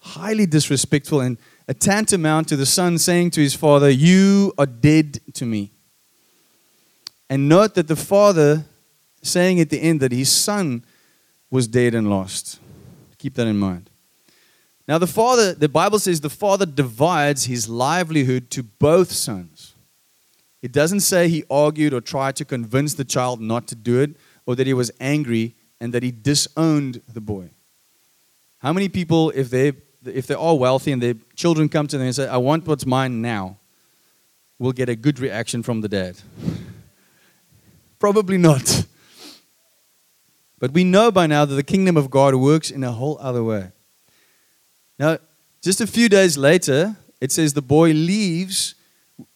[0.00, 5.20] highly disrespectful, and a tantamount to the son saying to his father, You are dead
[5.34, 5.72] to me.
[7.28, 8.64] And note that the father
[9.22, 10.84] saying at the end that his son
[11.50, 12.59] was dead and lost.
[13.20, 13.90] Keep that in mind.
[14.88, 19.74] Now, the father, the Bible says the father divides his livelihood to both sons.
[20.62, 24.16] It doesn't say he argued or tried to convince the child not to do it
[24.46, 27.50] or that he was angry and that he disowned the boy.
[28.60, 29.74] How many people, if they
[30.06, 32.86] if they are wealthy and their children come to them and say, I want what's
[32.86, 33.58] mine now,
[34.58, 36.16] will get a good reaction from the dad?
[37.98, 38.86] Probably not.
[40.60, 43.42] But we know by now that the kingdom of God works in a whole other
[43.42, 43.72] way.
[44.98, 45.18] Now,
[45.60, 48.76] just a few days later, it says the boy leaves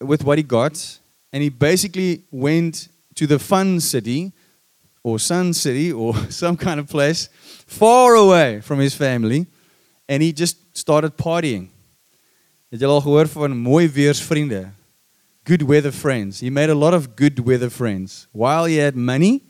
[0.00, 0.98] with what he got,
[1.32, 4.32] and he basically went to the fun city
[5.02, 7.28] or Sun City or some kind of place
[7.66, 9.46] far away from his family
[10.08, 11.68] and he just started partying.
[15.44, 16.40] Good weather friends.
[16.40, 18.26] He made a lot of good weather friends.
[18.32, 19.42] While he had money,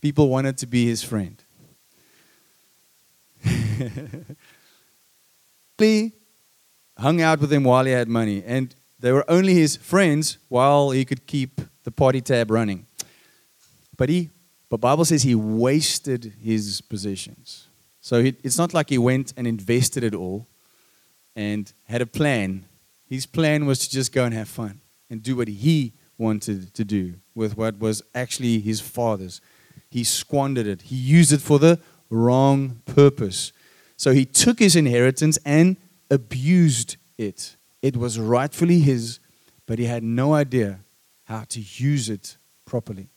[0.00, 1.42] people wanted to be his friend.
[5.78, 6.12] he
[6.98, 10.90] hung out with him while he had money, and they were only his friends while
[10.90, 12.86] he could keep the party tab running.
[13.96, 14.30] But he,
[14.68, 17.66] but Bible says he wasted his possessions.
[18.00, 20.46] So he, it's not like he went and invested it all
[21.36, 22.64] and had a plan.
[23.06, 26.84] His plan was to just go and have fun and do what he wanted to
[26.84, 29.40] do with what was actually his father's.
[29.90, 33.52] He squandered it, he used it for the wrong purpose.
[33.96, 35.76] So he took his inheritance and
[36.10, 37.56] abused it.
[37.82, 39.20] It was rightfully his,
[39.66, 40.80] but he had no idea
[41.24, 43.08] how to use it properly.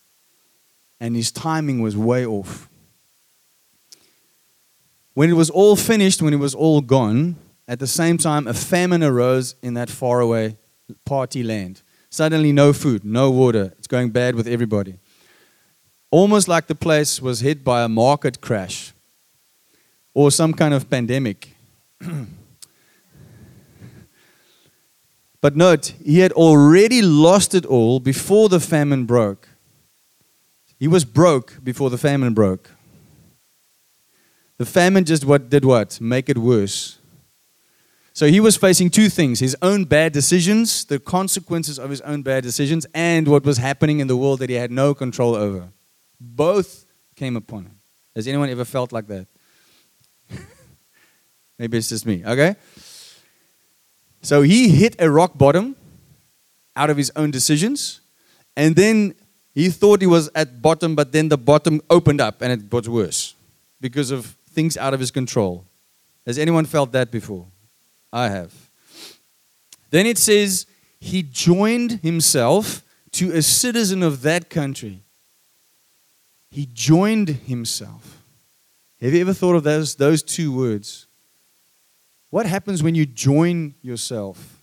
[0.99, 2.69] And his timing was way off.
[5.13, 7.35] When it was all finished, when it was all gone,
[7.67, 10.57] at the same time, a famine arose in that faraway
[11.05, 11.81] party land.
[12.09, 13.73] Suddenly, no food, no water.
[13.77, 14.99] It's going bad with everybody.
[16.13, 18.93] Almost like the place was hit by a market crash
[20.13, 21.55] or some kind of pandemic.
[25.41, 29.47] but note, he had already lost it all before the famine broke.
[30.77, 32.69] He was broke before the famine broke.
[34.59, 35.99] The famine just what did what?
[35.99, 36.99] Make it worse.
[38.13, 42.21] So he was facing two things his own bad decisions, the consequences of his own
[42.21, 45.71] bad decisions, and what was happening in the world that he had no control over.
[46.23, 47.79] Both came upon him.
[48.15, 49.27] Has anyone ever felt like that?
[51.59, 52.55] Maybe it's just me, okay?
[54.21, 55.75] So he hit a rock bottom
[56.75, 57.99] out of his own decisions,
[58.55, 59.15] and then
[59.53, 62.87] he thought he was at bottom, but then the bottom opened up and it got
[62.87, 63.35] worse
[63.81, 65.65] because of things out of his control.
[66.25, 67.47] Has anyone felt that before?
[68.11, 68.53] I have.
[69.89, 70.65] Then it says,
[70.99, 72.81] he joined himself
[73.11, 75.02] to a citizen of that country.
[76.53, 78.21] He joined himself.
[79.01, 81.07] Have you ever thought of those, those two words?
[82.29, 84.61] What happens when you join yourself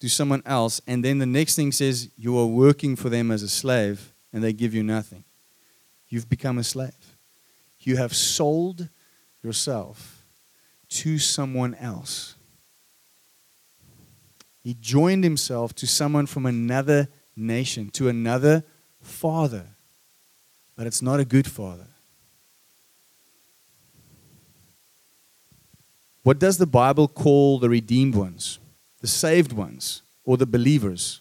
[0.00, 3.42] to someone else and then the next thing says you are working for them as
[3.42, 5.24] a slave and they give you nothing?
[6.10, 7.16] You've become a slave.
[7.78, 8.90] You have sold
[9.42, 10.26] yourself
[10.90, 12.34] to someone else.
[14.62, 18.62] He joined himself to someone from another nation, to another
[19.00, 19.68] father.
[20.80, 21.88] But it's not a good father.
[26.22, 28.58] What does the Bible call the redeemed ones,
[29.02, 31.20] the saved ones, or the believers?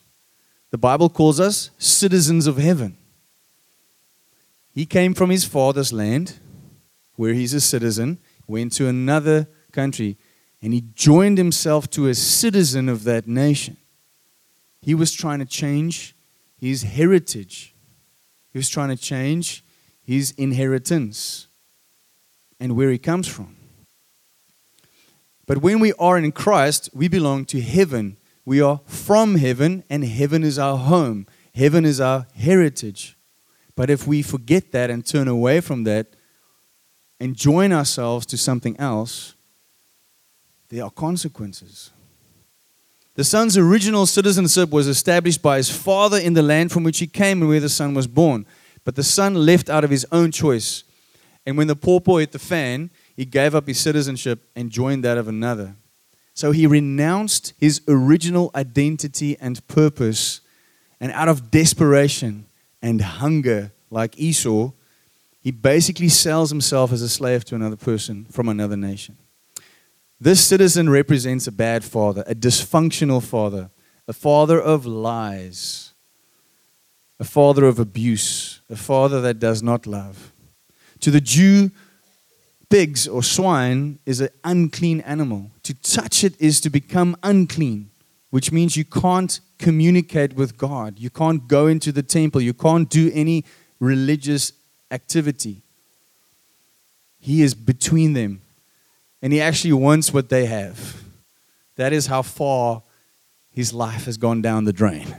[0.71, 2.95] The Bible calls us citizens of heaven.
[4.73, 6.39] He came from his father's land
[7.17, 10.15] where he's a citizen, went to another country,
[10.61, 13.75] and he joined himself to a citizen of that nation.
[14.81, 16.15] He was trying to change
[16.57, 17.75] his heritage,
[18.51, 19.63] he was trying to change
[20.01, 21.47] his inheritance
[22.59, 23.55] and where he comes from.
[25.45, 28.17] But when we are in Christ, we belong to heaven.
[28.45, 31.27] We are from heaven, and heaven is our home.
[31.55, 33.17] Heaven is our heritage.
[33.75, 36.07] But if we forget that and turn away from that,
[37.19, 39.35] and join ourselves to something else,
[40.69, 41.91] there are consequences.
[43.19, 47.05] The son's original citizenship was established by his father in the land from which he
[47.05, 48.45] came and where the son was born.
[48.86, 50.86] But the son left out of his own choice.
[51.45, 55.03] And when the poor boy hit the fan, he gave up his citizenship and joined
[55.03, 55.75] that of another.
[56.34, 60.39] So he renounced his original identity and purpose,
[61.01, 62.45] and out of desperation
[62.82, 64.71] and hunger, like Esau,
[65.41, 69.17] he basically sells himself as a slave to another person from another nation.
[70.21, 73.69] This citizen represents a bad father, a dysfunctional father,
[74.08, 75.93] a father of lies,
[77.19, 80.34] a father of abuse, a father that does not love.
[81.01, 81.71] To the Jew,
[82.69, 85.51] pigs or swine is an unclean animal.
[85.63, 87.89] To touch it is to become unclean,
[88.29, 90.99] which means you can't communicate with God.
[90.99, 92.41] You can't go into the temple.
[92.41, 93.45] You can't do any
[93.79, 94.53] religious
[94.91, 95.62] activity.
[97.19, 98.41] He is between them,
[99.21, 101.01] and he actually wants what they have.
[101.75, 102.84] That is how far
[103.51, 105.15] his life has gone down the drain.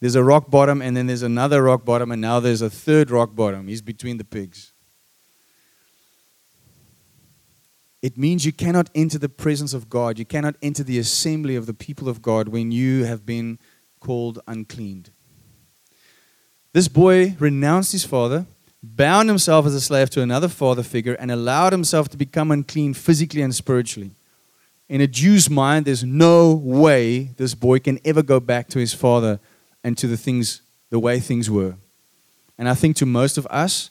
[0.00, 3.10] There's a rock bottom, and then there's another rock bottom, and now there's a third
[3.10, 3.68] rock bottom.
[3.68, 4.72] He's between the pigs.
[8.00, 10.18] It means you cannot enter the presence of God.
[10.18, 13.58] You cannot enter the assembly of the people of God when you have been
[14.00, 15.10] called uncleaned.
[16.72, 18.46] This boy renounced his father,
[18.82, 22.94] bound himself as a slave to another father figure, and allowed himself to become unclean
[22.94, 24.12] physically and spiritually.
[24.88, 28.92] In a Jew's mind, there's no way this boy can ever go back to his
[28.92, 29.38] father
[29.84, 31.74] and to the things, the way things were.
[32.58, 33.90] And I think to most of us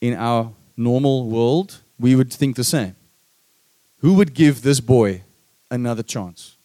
[0.00, 2.94] in our normal world, we would think the same.
[3.98, 5.22] Who would give this boy
[5.70, 6.56] another chance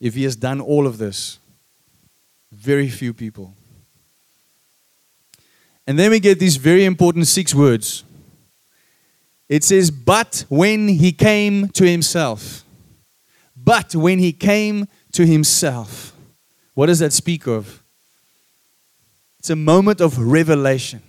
[0.00, 1.38] if he has done all of this?
[2.50, 3.54] Very few people.
[5.86, 8.04] And then we get these very important six words.
[9.48, 12.64] It says, But when he came to himself.
[13.56, 16.12] But when he came to himself.
[16.74, 17.82] What does that speak of?
[19.38, 21.00] It's a moment of revelation,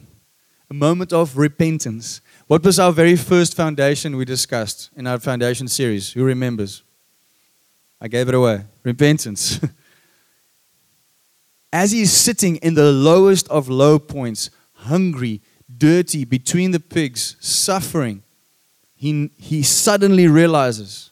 [0.70, 2.22] a moment of repentance.
[2.46, 6.14] What was our very first foundation we discussed in our foundation series?
[6.14, 6.84] Who remembers?
[8.00, 8.64] I gave it away.
[8.84, 9.60] Repentance.
[11.74, 14.50] As he's sitting in the lowest of low points,
[14.88, 15.42] hungry,
[15.78, 18.24] dirty, between the pigs, suffering,
[18.96, 21.12] he, he suddenly realizes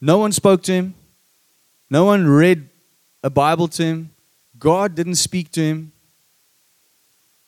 [0.00, 0.94] no one spoke to him,
[1.88, 2.68] no one read
[3.22, 4.10] a Bible to him,
[4.58, 5.92] God didn't speak to him.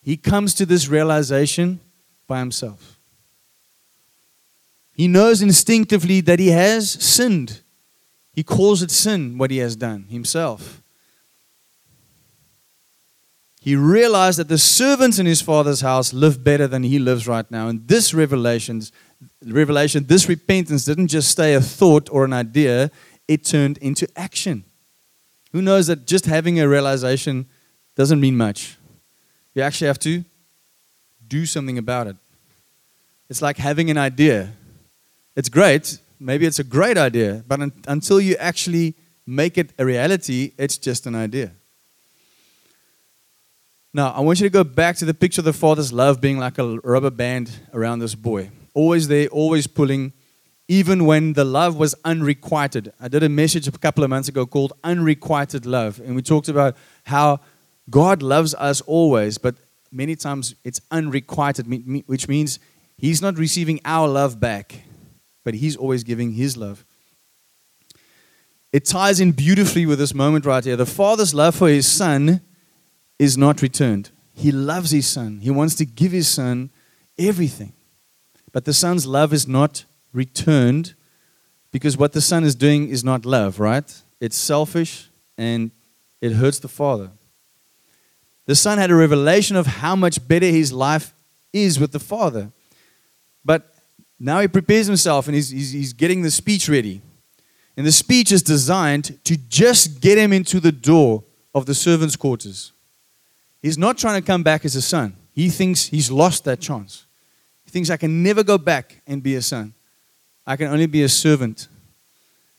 [0.01, 1.79] He comes to this realization
[2.27, 2.97] by himself.
[4.95, 7.61] He knows instinctively that he has sinned.
[8.33, 10.81] He calls it sin, what he has done himself.
[13.65, 17.49] He realized that the servants in his father's house live better than he lives right
[17.49, 17.67] now.
[17.67, 18.83] And this revelation,
[19.41, 22.91] this repentance didn't just stay a thought or an idea,
[23.27, 24.65] it turned into action.
[25.51, 27.47] Who knows that just having a realization
[27.95, 28.77] doesn't mean much?
[29.55, 30.23] You actually have to
[31.27, 32.17] do something about it.
[33.31, 34.53] It's like having an idea.
[35.35, 35.97] It's great.
[36.19, 38.93] Maybe it's a great idea, but un- until you actually
[39.25, 41.53] make it a reality, it's just an idea.
[43.95, 46.37] Now, I want you to go back to the picture of the father's love being
[46.37, 48.51] like a rubber band around this boy.
[48.73, 50.11] Always there, always pulling,
[50.67, 52.91] even when the love was unrequited.
[52.99, 56.49] I did a message a couple of months ago called Unrequited Love, and we talked
[56.49, 57.39] about how
[57.89, 59.55] God loves us always, but
[59.93, 61.65] many times it's unrequited,
[62.05, 62.59] which means
[62.97, 64.81] He's not receiving our love back,
[65.45, 66.83] but He's always giving His love.
[68.73, 70.75] It ties in beautifully with this moment right here.
[70.75, 72.41] The Father's love for His Son
[73.19, 74.11] is not returned.
[74.33, 75.39] He loves his son.
[75.41, 76.69] He wants to give his son
[77.17, 77.73] everything.
[78.51, 80.95] But the son's love is not returned
[81.71, 84.01] because what the son is doing is not love, right?
[84.19, 85.71] It's selfish and
[86.21, 87.11] it hurts the father.
[88.45, 91.13] The son had a revelation of how much better his life
[91.51, 92.51] is with the father.
[93.43, 93.73] But
[94.19, 97.01] now he prepares himself and he's, he's, he's getting the speech ready.
[97.77, 101.23] And the speech is designed to just get him into the door
[101.53, 102.71] of the servants' quarters.
[103.65, 105.15] He's not trying to come back as a son.
[105.33, 107.07] He thinks he's lost that chance.
[107.63, 109.73] He thinks, I can never go back and be a son.
[110.45, 111.67] I can only be a servant.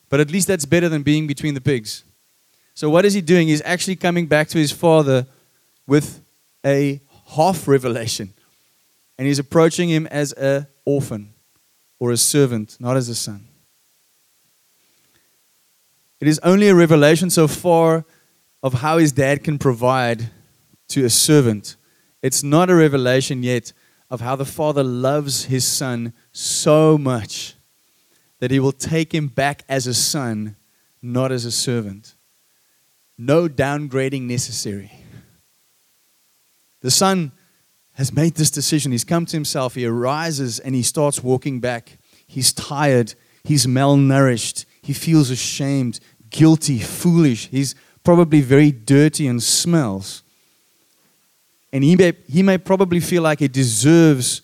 [0.09, 2.03] But at least that's better than being between the pigs.
[2.75, 3.47] So, what is he doing?
[3.47, 5.29] He's actually coming back to his father
[5.87, 6.21] with
[6.65, 7.01] a
[7.37, 8.35] half revelation.
[9.17, 11.33] And he's approaching him as an orphan
[12.01, 13.47] or a servant, not as a son.
[16.19, 18.05] It is only a revelation so far
[18.61, 20.31] of how his dad can provide
[20.89, 21.77] to a servant.
[22.23, 23.73] It's not a revelation yet
[24.11, 27.57] of how the Father loves his Son so much
[28.39, 30.57] that he will take him back as a son,
[31.03, 32.15] not as a servant.
[33.19, 34.93] No downgrading necessary.
[36.83, 37.33] The son
[37.95, 38.93] has made this decision.
[38.93, 39.75] He's come to himself.
[39.75, 41.99] He arises and he starts walking back.
[42.27, 43.15] He's tired.
[43.43, 44.67] He's malnourished.
[44.83, 47.49] He feels ashamed, guilty, foolish.
[47.49, 47.75] He's
[48.05, 50.23] probably very dirty and smells.
[51.77, 54.41] And he may, he may probably feel like he deserves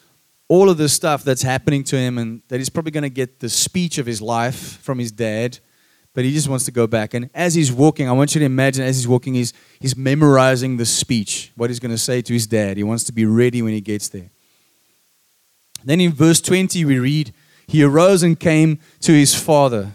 [0.49, 3.41] all of the stuff that's happening to him and that he's probably going to get
[3.41, 5.59] the speech of his life from his dad
[6.13, 7.15] but he just wants to go back.
[7.15, 10.77] And as he's walking i want you to imagine as he's walking he's, he's memorizing
[10.77, 12.77] the speech what he's going to say to his dad.
[12.77, 14.29] He wants to be ready when he gets there.
[15.83, 17.33] Then in verse 20 we read
[17.67, 19.93] he arose and came to his father.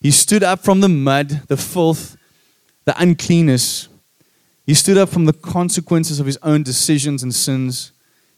[0.00, 2.16] He stood up from the mud the filth
[2.86, 3.90] the uncleanness
[4.68, 7.90] he stood up from the consequences of his own decisions and sins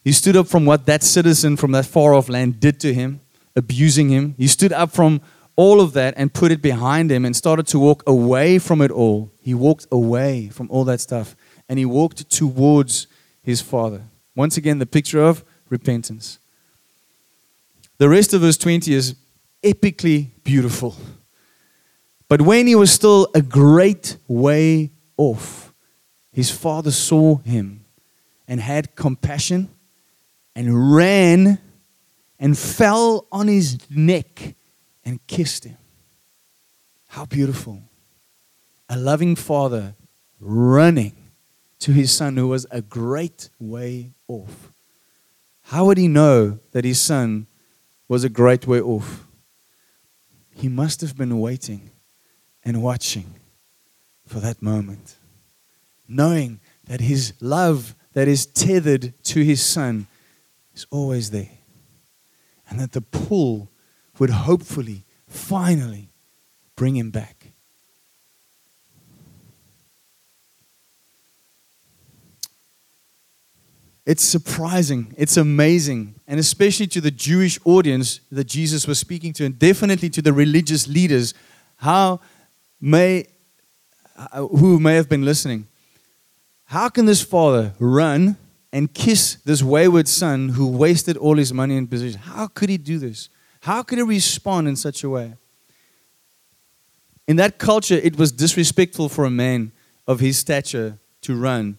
[0.04, 3.20] he stood up from what that citizen from that far off land did to him,
[3.54, 4.34] abusing him.
[4.38, 5.20] He stood up from
[5.56, 8.90] all of that and put it behind him and started to walk away from it
[8.90, 9.30] all.
[9.42, 11.36] He walked away from all that stuff
[11.68, 13.06] and he walked towards
[13.42, 14.02] his father.
[14.34, 16.38] Once again, the picture of repentance.
[17.98, 19.14] The rest of verse 20 is
[19.62, 20.96] epically beautiful.
[22.28, 25.59] But when he was still a great way off,
[26.32, 27.84] his father saw him
[28.46, 29.68] and had compassion
[30.54, 31.58] and ran
[32.38, 34.54] and fell on his neck
[35.04, 35.76] and kissed him.
[37.06, 37.82] How beautiful.
[38.88, 39.94] A loving father
[40.40, 41.14] running
[41.80, 44.72] to his son who was a great way off.
[45.62, 47.46] How would he know that his son
[48.08, 49.26] was a great way off?
[50.52, 51.90] He must have been waiting
[52.64, 53.34] and watching
[54.26, 55.16] for that moment,
[56.10, 60.06] knowing that his love that is tethered to his son
[60.74, 61.50] is always there.
[62.68, 63.70] And that the pull
[64.18, 66.10] would hopefully, finally
[66.76, 67.52] bring him back.
[74.06, 79.44] It's surprising, it's amazing, and especially to the Jewish audience that Jesus was speaking to,
[79.44, 81.32] and definitely to the religious leaders,
[81.76, 82.20] how
[82.80, 83.26] may
[84.16, 85.66] uh, who may have been listening.
[86.70, 88.36] How can this father run
[88.72, 92.20] and kiss this wayward son who wasted all his money and position.
[92.20, 93.28] How could he do this?
[93.62, 95.34] How could he respond in such a way?
[97.26, 99.72] In that culture, it was disrespectful for a man
[100.06, 101.78] of his stature to run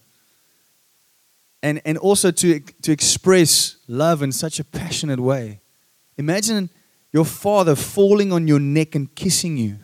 [1.62, 5.60] and, and also to, to express love in such a passionate way.
[6.18, 6.70] Imagine
[7.12, 9.78] your father falling on your neck and kissing you.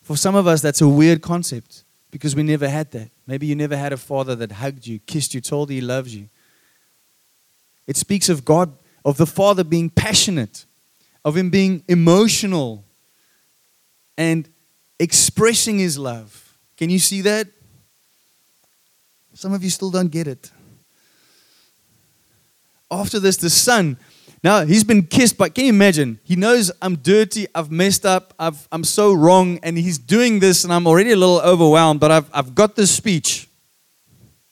[0.00, 3.10] For some of us, that's a weird concept because we never had that.
[3.26, 6.14] Maybe you never had a father that hugged you, kissed you, told you he loves
[6.14, 6.28] you.
[7.86, 8.72] It speaks of God,
[9.04, 10.64] of the father being passionate,
[11.24, 12.84] of him being emotional
[14.16, 14.48] and
[14.98, 16.56] expressing his love.
[16.76, 17.48] Can you see that?
[19.34, 20.50] Some of you still don't get it.
[22.90, 23.98] After this, the son
[24.42, 26.20] now, he's been kissed, but can you imagine?
[26.22, 30.62] He knows I'm dirty, I've messed up, I've, I'm so wrong, and he's doing this,
[30.62, 33.48] and I'm already a little overwhelmed, but I've, I've got this speech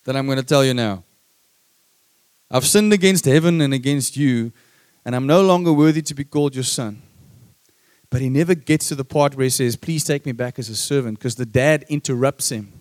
[0.05, 1.05] that I'm going to tell you now.
[2.51, 4.53] I've sinned against heaven and against you,
[5.05, 7.03] and I'm no longer worthy to be called your son.
[8.11, 10.68] But he never gets to the part where he says, Please take me back as
[10.68, 12.72] a servant, because the dad interrupts him.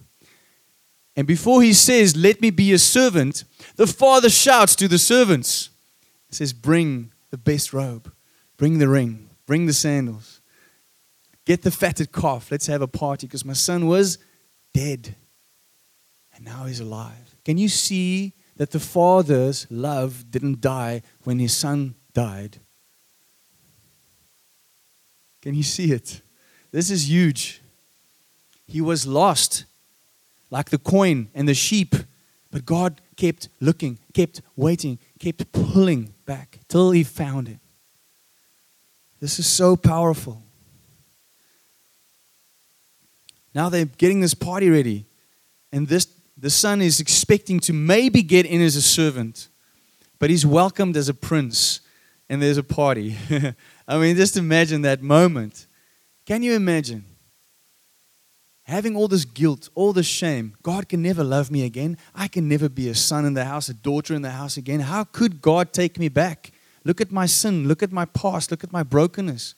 [1.15, 3.43] And before he says, Let me be a servant,
[3.75, 5.69] the father shouts to the servants,
[6.33, 8.11] it says, Bring the best robe,
[8.57, 10.41] bring the ring, bring the sandals,
[11.45, 12.51] get the fatted calf.
[12.51, 14.17] Let's have a party because my son was
[14.73, 15.15] dead
[16.35, 17.35] and now he's alive.
[17.45, 22.59] Can you see that the father's love didn't die when his son died?
[25.41, 26.21] Can you see it?
[26.71, 27.61] This is huge.
[28.65, 29.65] He was lost
[30.49, 31.95] like the coin and the sheep,
[32.49, 37.59] but God kept looking, kept waiting, kept pulling back till he found it.
[39.21, 40.43] This is so powerful.
[43.55, 45.05] Now they're getting this party ready,
[45.71, 46.07] and this
[46.37, 49.47] the son is expecting to maybe get in as a servant,
[50.19, 51.79] but he's welcomed as a prince,
[52.27, 53.15] and there's a party.
[53.87, 55.67] I mean, just imagine that moment.
[56.25, 57.05] Can you imagine?
[58.63, 61.97] Having all this guilt, all this shame, God can never love me again.
[62.15, 64.81] I can never be a son in the house, a daughter in the house again.
[64.81, 66.51] How could God take me back?
[66.83, 69.55] Look at my sin, look at my past, look at my brokenness.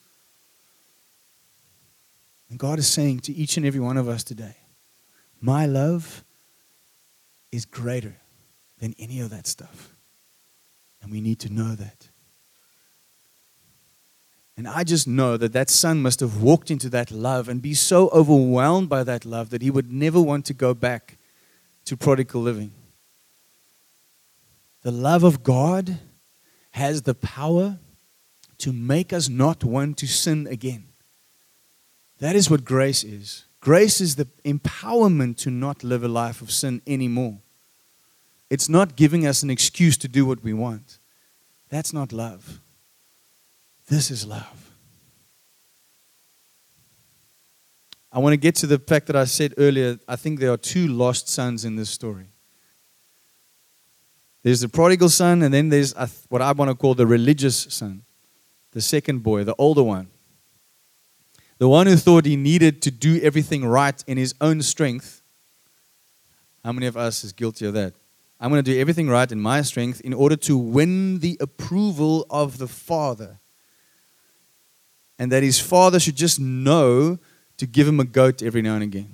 [2.49, 4.56] And God is saying to each and every one of us today,
[5.41, 6.24] My love
[7.51, 8.18] is greater
[8.80, 9.95] than any of that stuff.
[11.01, 12.10] And we need to know that.
[14.58, 17.74] And I just know that that son must have walked into that love and be
[17.74, 21.18] so overwhelmed by that love that he would never want to go back
[21.86, 22.72] to prodigal living.
[24.84, 25.99] The love of God
[26.72, 27.80] has the power
[28.60, 30.86] to make us not want to sin again.
[32.20, 33.45] That is what grace is.
[33.60, 37.39] Grace is the empowerment to not live a life of sin anymore.
[38.49, 40.99] It's not giving us an excuse to do what we want.
[41.70, 42.62] That's not love.
[43.88, 44.65] This is love.
[48.11, 50.57] I want to get to the fact that I said earlier I think there are
[50.57, 52.27] two lost sons in this story.
[54.41, 55.93] There's the prodigal son, and then there's
[56.29, 58.03] what I want to call the religious son,
[58.71, 60.07] the second boy, the older one.
[61.57, 65.23] The one who thought he needed to do everything right in his own strength.
[66.63, 67.95] How many of us is guilty of that?
[68.39, 72.25] I'm going to do everything right in my strength in order to win the approval
[72.29, 73.39] of the Father.
[75.18, 77.18] And that his Father should just know
[77.57, 79.09] to give him a goat every now and again.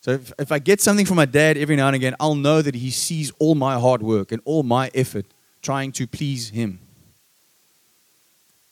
[0.00, 2.60] So if, if I get something from my dad every now and again, I'll know
[2.60, 5.24] that he sees all my hard work and all my effort
[5.62, 6.78] trying to please him.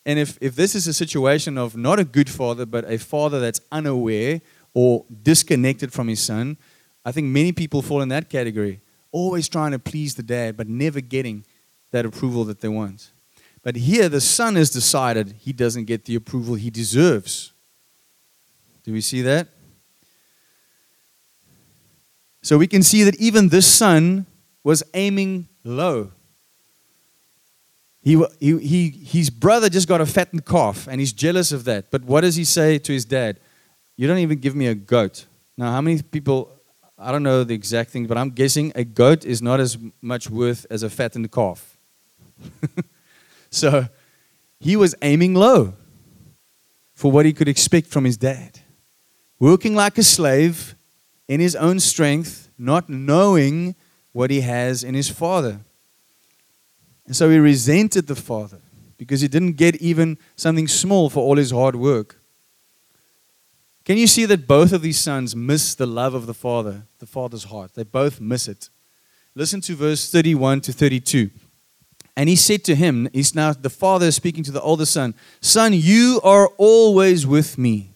[0.05, 3.41] And if, if this is a situation of not a good father, but a father
[3.41, 4.43] that's unaware
[4.75, 6.59] or disconnected from his son,
[7.05, 8.81] I think many people fall in that category.
[9.11, 11.45] Always trying to please the dad, but never getting
[11.93, 13.11] that approval that they want.
[13.63, 17.53] But here, the son has decided he doesn't get the approval he deserves.
[18.83, 19.49] Do we see that?
[22.43, 24.27] So we can see that even this son
[24.65, 26.11] was aiming low.
[28.03, 31.93] He, he, he, his brother just got a fattened calf and he's jealous of that.
[31.93, 33.39] But what does he say to his dad?
[33.97, 35.27] You don't even give me a goat.
[35.57, 36.51] Now, how many people,
[36.99, 40.29] I don't know the exact thing, but I'm guessing a goat is not as much
[40.29, 41.77] worth as a fattened calf.
[43.53, 43.87] so
[44.59, 45.75] he was aiming low
[46.95, 48.59] for what he could expect from his dad.
[49.39, 50.75] Working like a slave,
[51.33, 53.75] in his own strength, not knowing
[54.13, 55.61] what he has in his father.
[57.07, 58.59] And so he resented the father
[58.99, 62.19] because he didn't get even something small for all his hard work.
[63.85, 67.07] Can you see that both of these sons miss the love of the father, the
[67.07, 67.75] father's heart?
[67.75, 68.69] They both miss it.
[69.35, 71.31] Listen to verse 31 to 32.
[72.17, 75.15] And he said to him, he's now the father is speaking to the older son,
[75.41, 77.95] Son, you are always with me.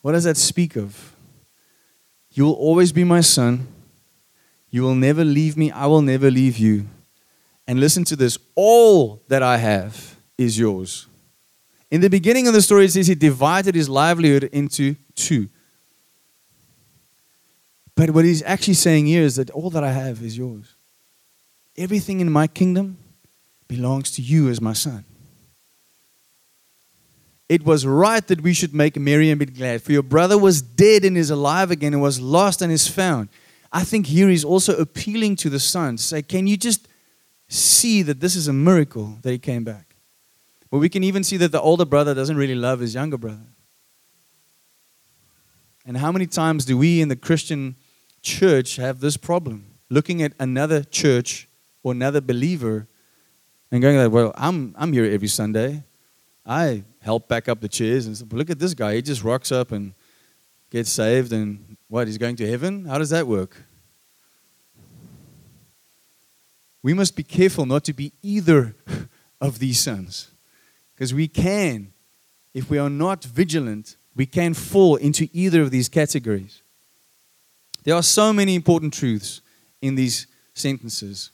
[0.00, 1.14] What does that speak of?
[2.32, 3.68] You will always be my son.
[4.70, 5.70] You will never leave me.
[5.70, 6.86] I will never leave you.
[7.66, 11.06] And listen to this all that I have is yours.
[11.90, 15.48] In the beginning of the story, it says he divided his livelihood into two.
[17.94, 20.73] But what he's actually saying here is that all that I have is yours.
[21.76, 22.98] Everything in my kingdom
[23.66, 25.04] belongs to you as my son.
[27.48, 30.62] It was right that we should make merry and be glad, for your brother was
[30.62, 33.28] dead and is alive again, and was lost and is found.
[33.72, 36.88] I think here he's also appealing to the son to say, Can you just
[37.48, 39.96] see that this is a miracle that he came back?
[40.70, 43.46] But we can even see that the older brother doesn't really love his younger brother.
[45.86, 47.76] And how many times do we in the Christian
[48.22, 49.66] church have this problem?
[49.90, 51.46] Looking at another church
[51.84, 52.88] or another believer
[53.70, 55.84] and going like, well, I'm, I'm here every Sunday.
[56.44, 58.96] I help back up the chairs and say, look at this guy.
[58.96, 59.94] He just rocks up and
[60.70, 61.32] gets saved.
[61.32, 62.06] And what?
[62.06, 62.86] He's going to heaven?
[62.86, 63.56] How does that work?
[66.82, 68.74] We must be careful not to be either
[69.40, 70.30] of these sons.
[70.94, 71.92] Because we can,
[72.52, 76.62] if we are not vigilant, we can fall into either of these categories.
[77.82, 79.40] There are so many important truths
[79.82, 81.30] in these sentences.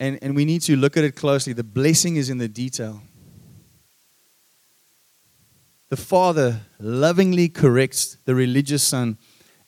[0.00, 1.52] And, and we need to look at it closely.
[1.52, 3.02] The blessing is in the detail.
[5.88, 9.18] The father lovingly corrects the religious son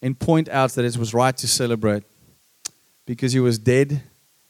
[0.02, 2.04] and point out that it was right to celebrate
[3.06, 4.02] because he was dead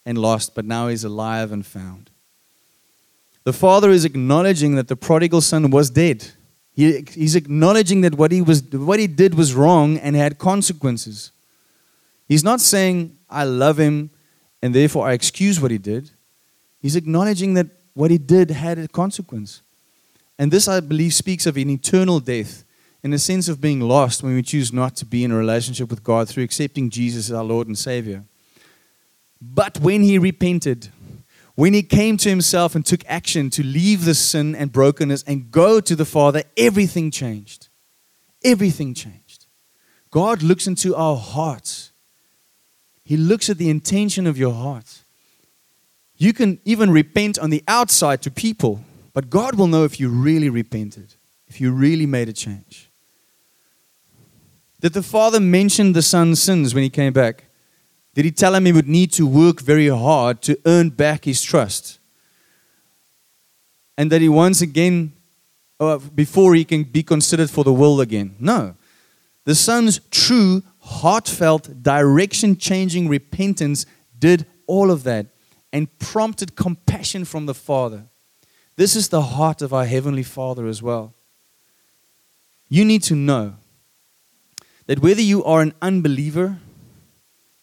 [0.04, 2.10] and lost, but now he's alive and found.
[3.44, 6.32] The father is acknowledging that the prodigal son was dead.
[6.72, 11.32] He, he's acknowledging that what he, was, what he did was wrong and had consequences.
[12.28, 14.10] He's not saying, I love him
[14.62, 16.10] and therefore I excuse what he did.
[16.80, 19.62] He's acknowledging that what he did had a consequence.
[20.38, 22.64] And this, I believe, speaks of an eternal death
[23.02, 25.90] in the sense of being lost when we choose not to be in a relationship
[25.90, 28.24] with God through accepting Jesus as our Lord and Savior.
[29.40, 30.88] But when he repented,
[31.54, 35.50] when he came to himself and took action to leave the sin and brokenness and
[35.50, 37.68] go to the Father, everything changed.
[38.42, 39.46] Everything changed.
[40.10, 41.89] God looks into our hearts
[43.10, 45.04] he looks at the intention of your heart.
[46.16, 50.08] You can even repent on the outside to people, but God will know if you
[50.08, 51.14] really repented,
[51.48, 52.90] if you really made a change.
[54.80, 57.44] Did the father mention the son's sins when he came back?
[58.14, 61.42] Did he tell him he would need to work very hard to earn back his
[61.42, 62.00] trust?
[64.00, 65.12] and that he once again,
[65.78, 68.34] uh, before he can be considered for the will again.
[68.40, 68.74] No.
[69.44, 73.86] The Son's true, heartfelt, direction changing repentance
[74.18, 75.26] did all of that
[75.72, 78.06] and prompted compassion from the Father.
[78.76, 81.14] This is the heart of our Heavenly Father as well.
[82.68, 83.54] You need to know
[84.86, 86.58] that whether you are an unbeliever,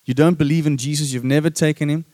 [0.05, 2.05] you don't believe in Jesus, you've never taken Him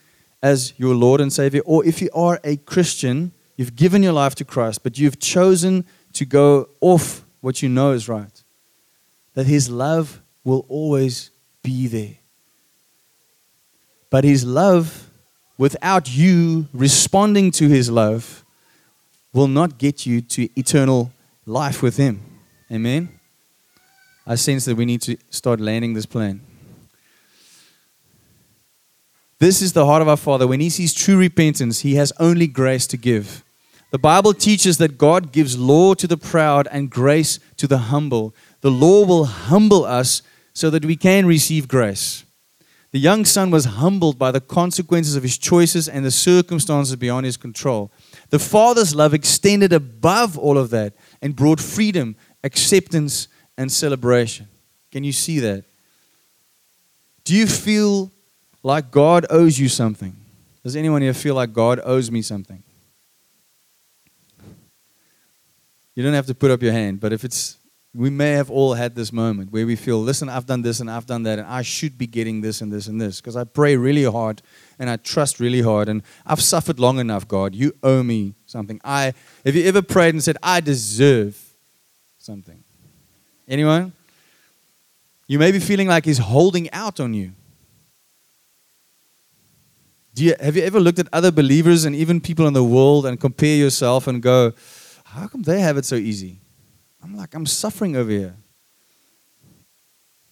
[0.41, 4.36] as your Lord and Savior, or if you are a Christian, you've given your life
[4.36, 8.43] to Christ, but you've chosen to go off what you know is right,
[9.36, 11.31] that His love will always
[11.61, 12.17] be there.
[14.09, 15.09] But His love,
[15.57, 18.43] without you responding to His love,
[19.33, 21.11] will not get you to eternal
[21.45, 22.21] life with Him.
[22.71, 23.19] Amen?
[24.25, 26.41] I sense that we need to start landing this plane.
[29.39, 30.47] This is the heart of our Father.
[30.47, 33.43] When He sees true repentance, He has only grace to give.
[33.91, 38.33] The Bible teaches that God gives law to the proud and grace to the humble.
[38.61, 40.23] The law will humble us
[40.54, 42.24] so that we can receive grace.
[42.91, 47.26] The young son was humbled by the consequences of his choices and the circumstances beyond
[47.26, 47.91] his control.
[48.30, 53.28] The father's love extended above all of that and brought freedom, acceptance,
[53.58, 54.47] and celebration.
[54.91, 55.66] Can you see that?
[57.24, 58.12] Do you feel
[58.62, 60.16] like God owes you something?
[60.64, 62.62] Does anyone here feel like God owes me something?
[65.95, 67.58] You don't have to put up your hand, but if it's
[67.95, 70.89] we may have all had this moment where we feel, listen, I've done this and
[70.89, 73.43] I've done that, and I should be getting this and this and this because I
[73.43, 74.41] pray really hard
[74.79, 77.53] and I trust really hard, and I've suffered long enough, God.
[77.53, 78.81] You owe me something.
[78.83, 79.13] I
[79.45, 81.39] have you ever prayed and said, I deserve
[82.17, 82.63] something?
[83.47, 83.93] Anyone?
[85.27, 87.33] You may be feeling like He's holding out on you.
[90.15, 93.05] Do you, have you ever looked at other believers and even people in the world
[93.05, 94.53] and compare yourself and go,
[95.05, 96.39] how come they have it so easy?
[97.04, 98.36] I'm like, I'm suffering over here.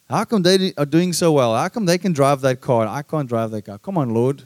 [0.10, 1.56] How come they are doing so well?
[1.56, 2.88] How come they can drive that car?
[2.88, 3.78] I can't drive that car.
[3.78, 4.44] Come on, Lord.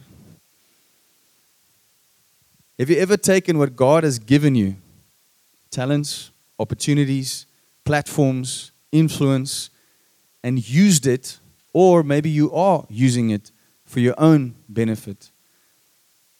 [2.78, 4.76] Have you ever taken what God has given you
[5.72, 7.46] talents, opportunities,
[7.84, 9.70] platforms, influence
[10.44, 11.40] and used it,
[11.74, 13.52] or maybe you are using it
[13.84, 15.32] for your own benefit,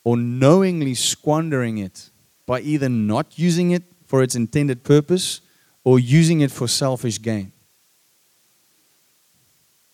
[0.04, 2.10] or knowingly squandering it
[2.46, 5.42] by either not using it for its intended purpose
[5.86, 7.54] or using it for selfish gain?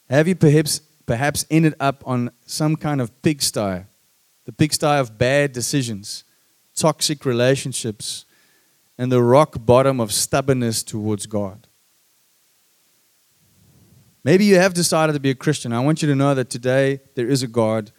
[0.09, 3.85] Have you perhaps, perhaps ended up on some kind of pigsty,
[4.45, 6.23] the pigsty of bad decisions,
[6.75, 8.25] toxic relationships,
[8.97, 11.67] and the rock bottom of stubbornness towards God?
[14.23, 15.73] Maybe you have decided to be a Christian.
[15.73, 17.91] I want you to know that today there is a God.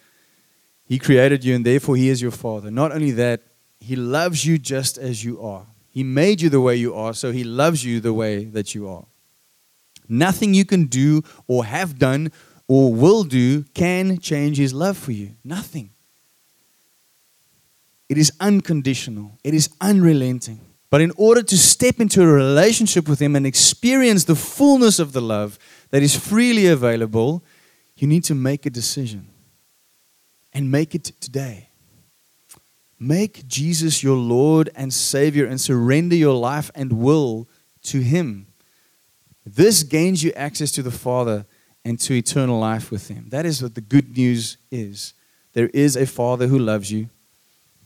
[0.84, 2.70] He created you, and therefore He is your Father.
[2.70, 3.43] Not only that,
[3.80, 5.66] He loves you just as you are.
[5.93, 8.88] He made you the way you are, so He loves you the way that you
[8.88, 9.05] are.
[10.09, 12.32] Nothing you can do or have done
[12.66, 15.32] or will do can change His love for you.
[15.45, 15.90] Nothing.
[18.09, 20.61] It is unconditional, it is unrelenting.
[20.88, 25.12] But in order to step into a relationship with Him and experience the fullness of
[25.12, 25.59] the love
[25.90, 27.43] that is freely available,
[27.97, 29.28] you need to make a decision.
[30.55, 31.68] And make it today.
[33.03, 37.48] Make Jesus your Lord and Savior and surrender your life and will
[37.82, 38.46] to Him.
[39.44, 41.44] This gains you access to the Father
[41.84, 43.26] and to eternal life with Him.
[43.30, 45.14] That is what the good news is.
[45.53, 47.11] There is a Father who loves you,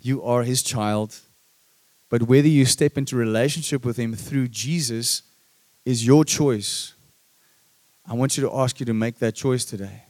[0.02, 1.18] you are His child.
[2.10, 5.22] But whether you step into relationship with Him through Jesus
[5.86, 6.92] is your choice.
[8.04, 10.05] I want you to ask you to make that choice today.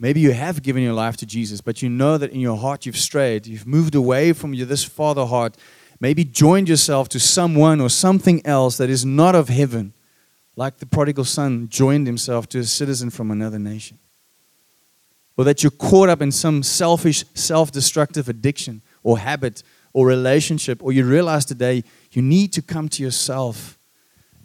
[0.00, 2.86] Maybe you have given your life to Jesus, but you know that in your heart
[2.86, 3.46] you've strayed.
[3.46, 5.56] You've moved away from your, this Father heart.
[5.98, 9.92] Maybe joined yourself to someone or something else that is not of heaven,
[10.54, 13.98] like the prodigal son joined himself to a citizen from another nation.
[15.36, 20.82] Or that you're caught up in some selfish, self destructive addiction or habit or relationship,
[20.82, 21.82] or you realize today
[22.12, 23.78] you need to come to yourself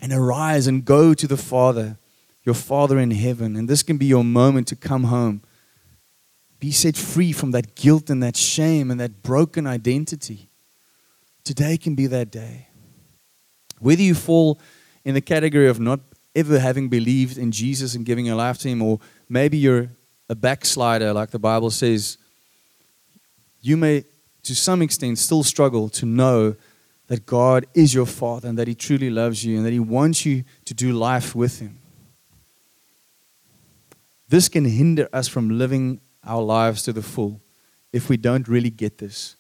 [0.02, 1.98] and arise and go to the Father
[2.44, 3.56] your Father in heaven.
[3.56, 5.42] And this can be your moment to come home.
[6.60, 10.50] Be set free from that guilt and that shame and that broken identity.
[11.44, 12.68] Today can be that day.
[13.80, 14.60] Whether you fall
[15.04, 16.00] in the category of not
[16.36, 19.90] ever having believed in Jesus and giving your life to Him, or maybe you're
[20.30, 22.18] a backslider, like the Bible says,
[23.62, 24.06] you may,
[24.44, 26.56] to some extent, still struggle to know
[27.08, 30.26] that God is your Father and that He truly loves you and that He wants
[30.26, 31.78] you to do life with Him.
[34.34, 37.40] This can hinder us from living our lives to the full
[37.92, 39.36] if we don't really get this.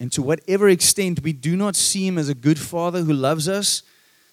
[0.00, 3.46] And to whatever extent we do not see Him as a good Father who loves
[3.46, 3.82] us,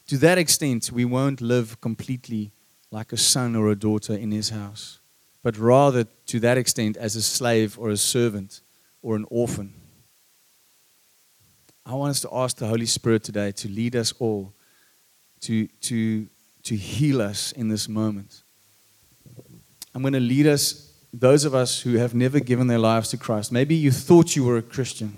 [0.08, 2.54] to that extent we won't live completely
[2.92, 5.02] like a son or a daughter in His house,
[5.44, 8.62] but rather to that extent as a slave or a servant
[9.02, 9.74] or an orphan.
[11.86, 14.54] I want us to ask the Holy Spirit today to lead us all,
[15.42, 16.30] to, to,
[16.64, 18.44] to heal us in this moment.
[19.98, 23.18] I'm going to lead us, those of us who have never given their lives to
[23.18, 23.52] Christ.
[23.52, 25.16] Maybe you thought you were a Christian,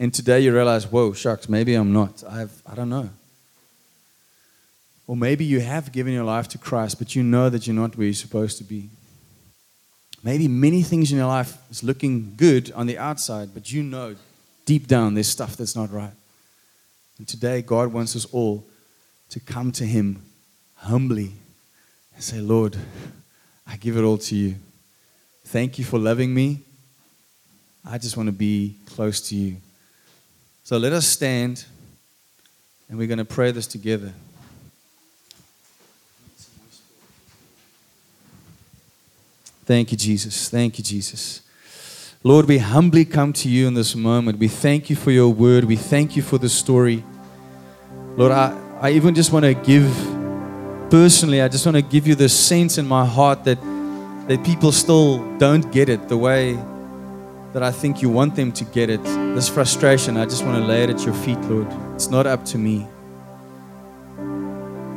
[0.00, 2.24] and today you realize, whoa, shucks, maybe I'm not.
[2.28, 3.08] I've, I don't know.
[5.06, 7.96] Or maybe you have given your life to Christ, but you know that you're not
[7.96, 8.88] where you're supposed to be.
[10.24, 14.16] Maybe many things in your life is looking good on the outside, but you know
[14.64, 16.14] deep down there's stuff that's not right.
[17.18, 18.64] And today God wants us all
[19.28, 20.24] to come to him
[20.74, 21.34] humbly
[22.12, 22.76] and say, Lord,
[23.68, 24.54] I give it all to you.
[25.44, 26.62] Thank you for loving me.
[27.84, 29.56] I just want to be close to you.
[30.64, 31.64] So let us stand
[32.88, 34.12] and we're going to pray this together.
[39.64, 40.48] Thank you, Jesus.
[40.48, 41.42] Thank you, Jesus.
[42.24, 44.38] Lord, we humbly come to you in this moment.
[44.38, 45.64] We thank you for your word.
[45.64, 47.04] We thank you for the story.
[48.16, 49.84] Lord, I, I even just want to give,
[50.90, 53.60] personally, I just want to give you the sense in my heart that,
[54.28, 56.58] that people still don't get it the way
[57.52, 59.02] that I think you want them to get it.
[59.02, 61.66] This frustration, I just want to lay it at your feet, Lord.
[61.94, 62.86] It's not up to me.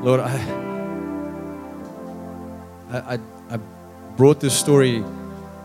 [0.01, 0.35] Lord, I,
[2.91, 3.19] I,
[3.49, 3.57] I
[4.17, 5.03] brought this story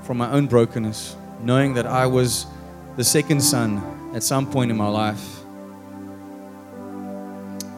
[0.03, 2.47] from my own brokenness, knowing that I was
[2.97, 3.83] the second son
[4.15, 5.41] at some point in my life.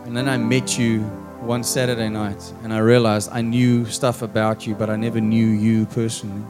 [0.04, 4.66] And then I met you one Saturday night, and I realized I knew stuff about
[4.66, 6.44] you, but I never knew you personally.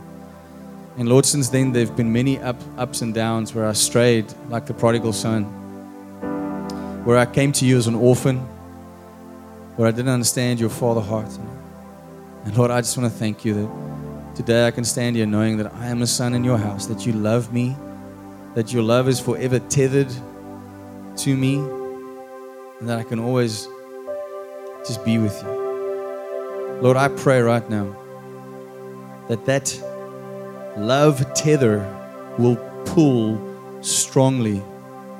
[0.97, 4.26] And Lord, since then, there have been many up, ups and downs where I strayed
[4.49, 5.45] like the prodigal son,
[7.05, 8.39] where I came to you as an orphan,
[9.76, 11.30] where I didn't understand your father heart.
[12.45, 13.89] And Lord, I just want to thank you that
[14.39, 17.05] Today I can stand here knowing that I am a son in your house, that
[17.05, 17.76] you love me,
[18.55, 20.12] that your love is forever tethered
[21.16, 23.66] to me, and that I can always
[24.87, 26.79] just be with you.
[26.81, 27.95] Lord, I pray right now
[29.29, 29.79] that that
[30.76, 31.81] love tether
[32.39, 32.57] will
[32.87, 33.39] pull
[33.83, 34.62] strongly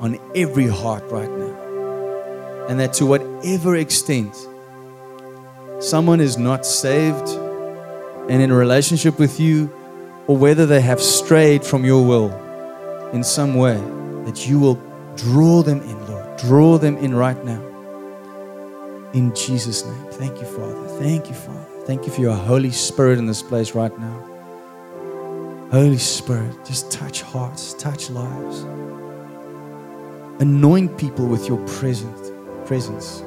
[0.01, 2.67] on every heart right now.
[2.69, 4.35] And that to whatever extent
[5.81, 7.29] someone is not saved,
[8.29, 9.73] and in relationship with you,
[10.27, 12.31] or whether they have strayed from your will
[13.13, 13.79] in some way,
[14.27, 14.79] that you will
[15.17, 16.37] draw them in, Lord.
[16.37, 17.68] Draw them in right now.
[19.15, 20.07] In Jesus' name.
[20.13, 20.89] Thank you, Father.
[20.99, 21.67] Thank you, Father.
[21.87, 24.25] Thank you for your Holy Spirit in this place right now.
[25.71, 28.61] Holy Spirit, just touch hearts, touch lives.
[30.41, 32.31] Anoint people with your presence.
[32.67, 33.23] presence.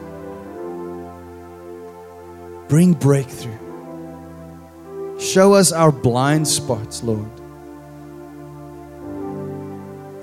[2.67, 3.57] Bring breakthrough.
[5.19, 7.29] Show us our blind spots, Lord.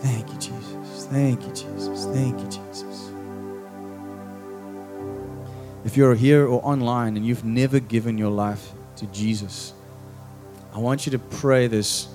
[0.01, 1.07] Thank you, Jesus.
[1.07, 2.07] Thank you, Jesus.
[2.07, 2.48] Thank you,
[5.89, 9.73] If you're here or online and you've never given your life to Jesus,
[10.75, 12.09] I want you to pray this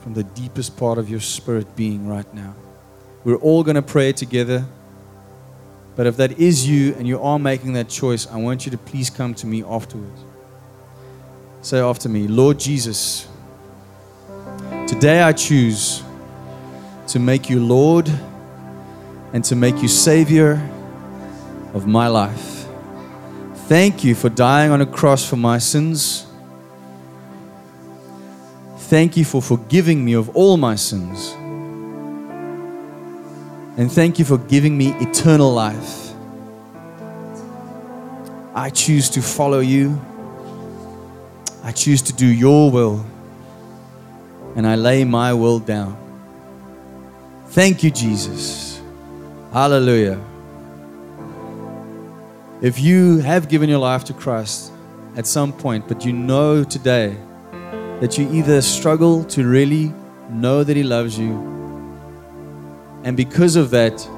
[0.00, 2.52] from the deepest part of your spirit being right now.
[3.22, 4.64] We're all going to pray together.
[5.94, 8.78] But if that is you and you are making that choice, I want you to
[8.78, 10.20] please come to me afterwards.
[11.60, 13.28] Say after me Lord Jesus,
[14.88, 16.02] today I choose
[17.06, 18.10] to make you Lord
[19.32, 20.60] and to make you Savior
[21.72, 22.51] of my life.
[23.68, 26.26] Thank you for dying on a cross for my sins.
[28.76, 31.32] Thank you for forgiving me of all my sins.
[33.78, 36.12] And thank you for giving me eternal life.
[38.54, 39.98] I choose to follow you.
[41.64, 43.06] I choose to do your will
[44.56, 45.96] and I lay my will down.
[47.48, 48.80] Thank you, Jesus.
[49.52, 50.20] Hallelujah.
[52.62, 54.72] If you have given your life to Christ
[55.16, 57.16] at some point, but you know today
[58.00, 59.92] that you either struggle to really
[60.30, 61.32] know that He loves you,
[63.04, 64.08] and because of that,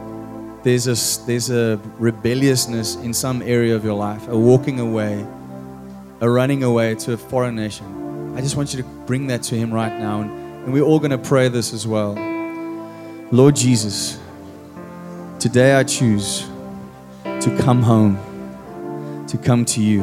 [0.63, 5.27] there's a, there's a rebelliousness in some area of your life, a walking away,
[6.21, 9.55] a running away to a foreign nation, I just want you to bring that to
[9.55, 10.21] Him right now.
[10.23, 10.31] And,
[10.65, 12.15] and we're all going to pray this as well.
[13.31, 14.19] Lord Jesus,
[15.39, 16.41] today I choose
[17.23, 18.19] to come home,
[19.35, 20.01] to come to you.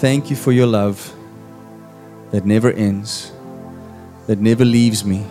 [0.00, 1.14] Thank you for your love
[2.32, 3.30] that never ends,
[4.26, 5.24] that never leaves me.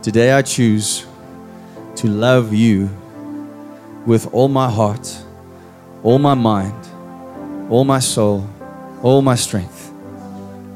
[0.00, 1.06] Today I choose
[1.96, 2.88] to love you
[4.06, 5.06] with all my heart,
[6.02, 6.88] all my mind,
[7.70, 8.48] all my soul,
[9.02, 9.92] all my strength.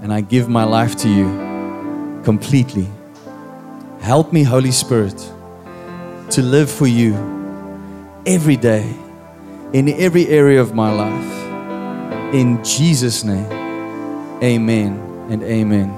[0.03, 2.89] And I give my life to you completely.
[4.01, 5.17] Help me, Holy Spirit,
[6.29, 7.15] to live for you
[8.27, 8.95] every day,
[9.73, 12.35] in every area of my life.
[12.35, 13.51] In Jesus' name,
[14.43, 14.99] amen
[15.31, 15.97] and amen.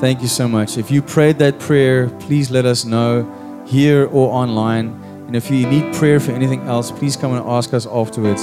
[0.00, 0.78] Thank you so much.
[0.78, 4.88] If you prayed that prayer, please let us know here or online.
[5.26, 8.42] And if you need prayer for anything else, please come and ask us afterwards.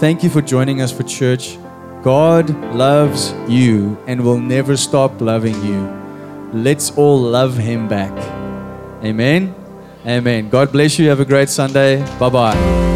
[0.00, 1.58] Thank you for joining us for church.
[2.02, 5.80] God loves you and will never stop loving you.
[6.52, 8.12] Let's all love Him back.
[9.04, 9.54] Amen.
[10.06, 10.48] Amen.
[10.48, 11.08] God bless you.
[11.08, 12.04] Have a great Sunday.
[12.18, 12.95] Bye bye.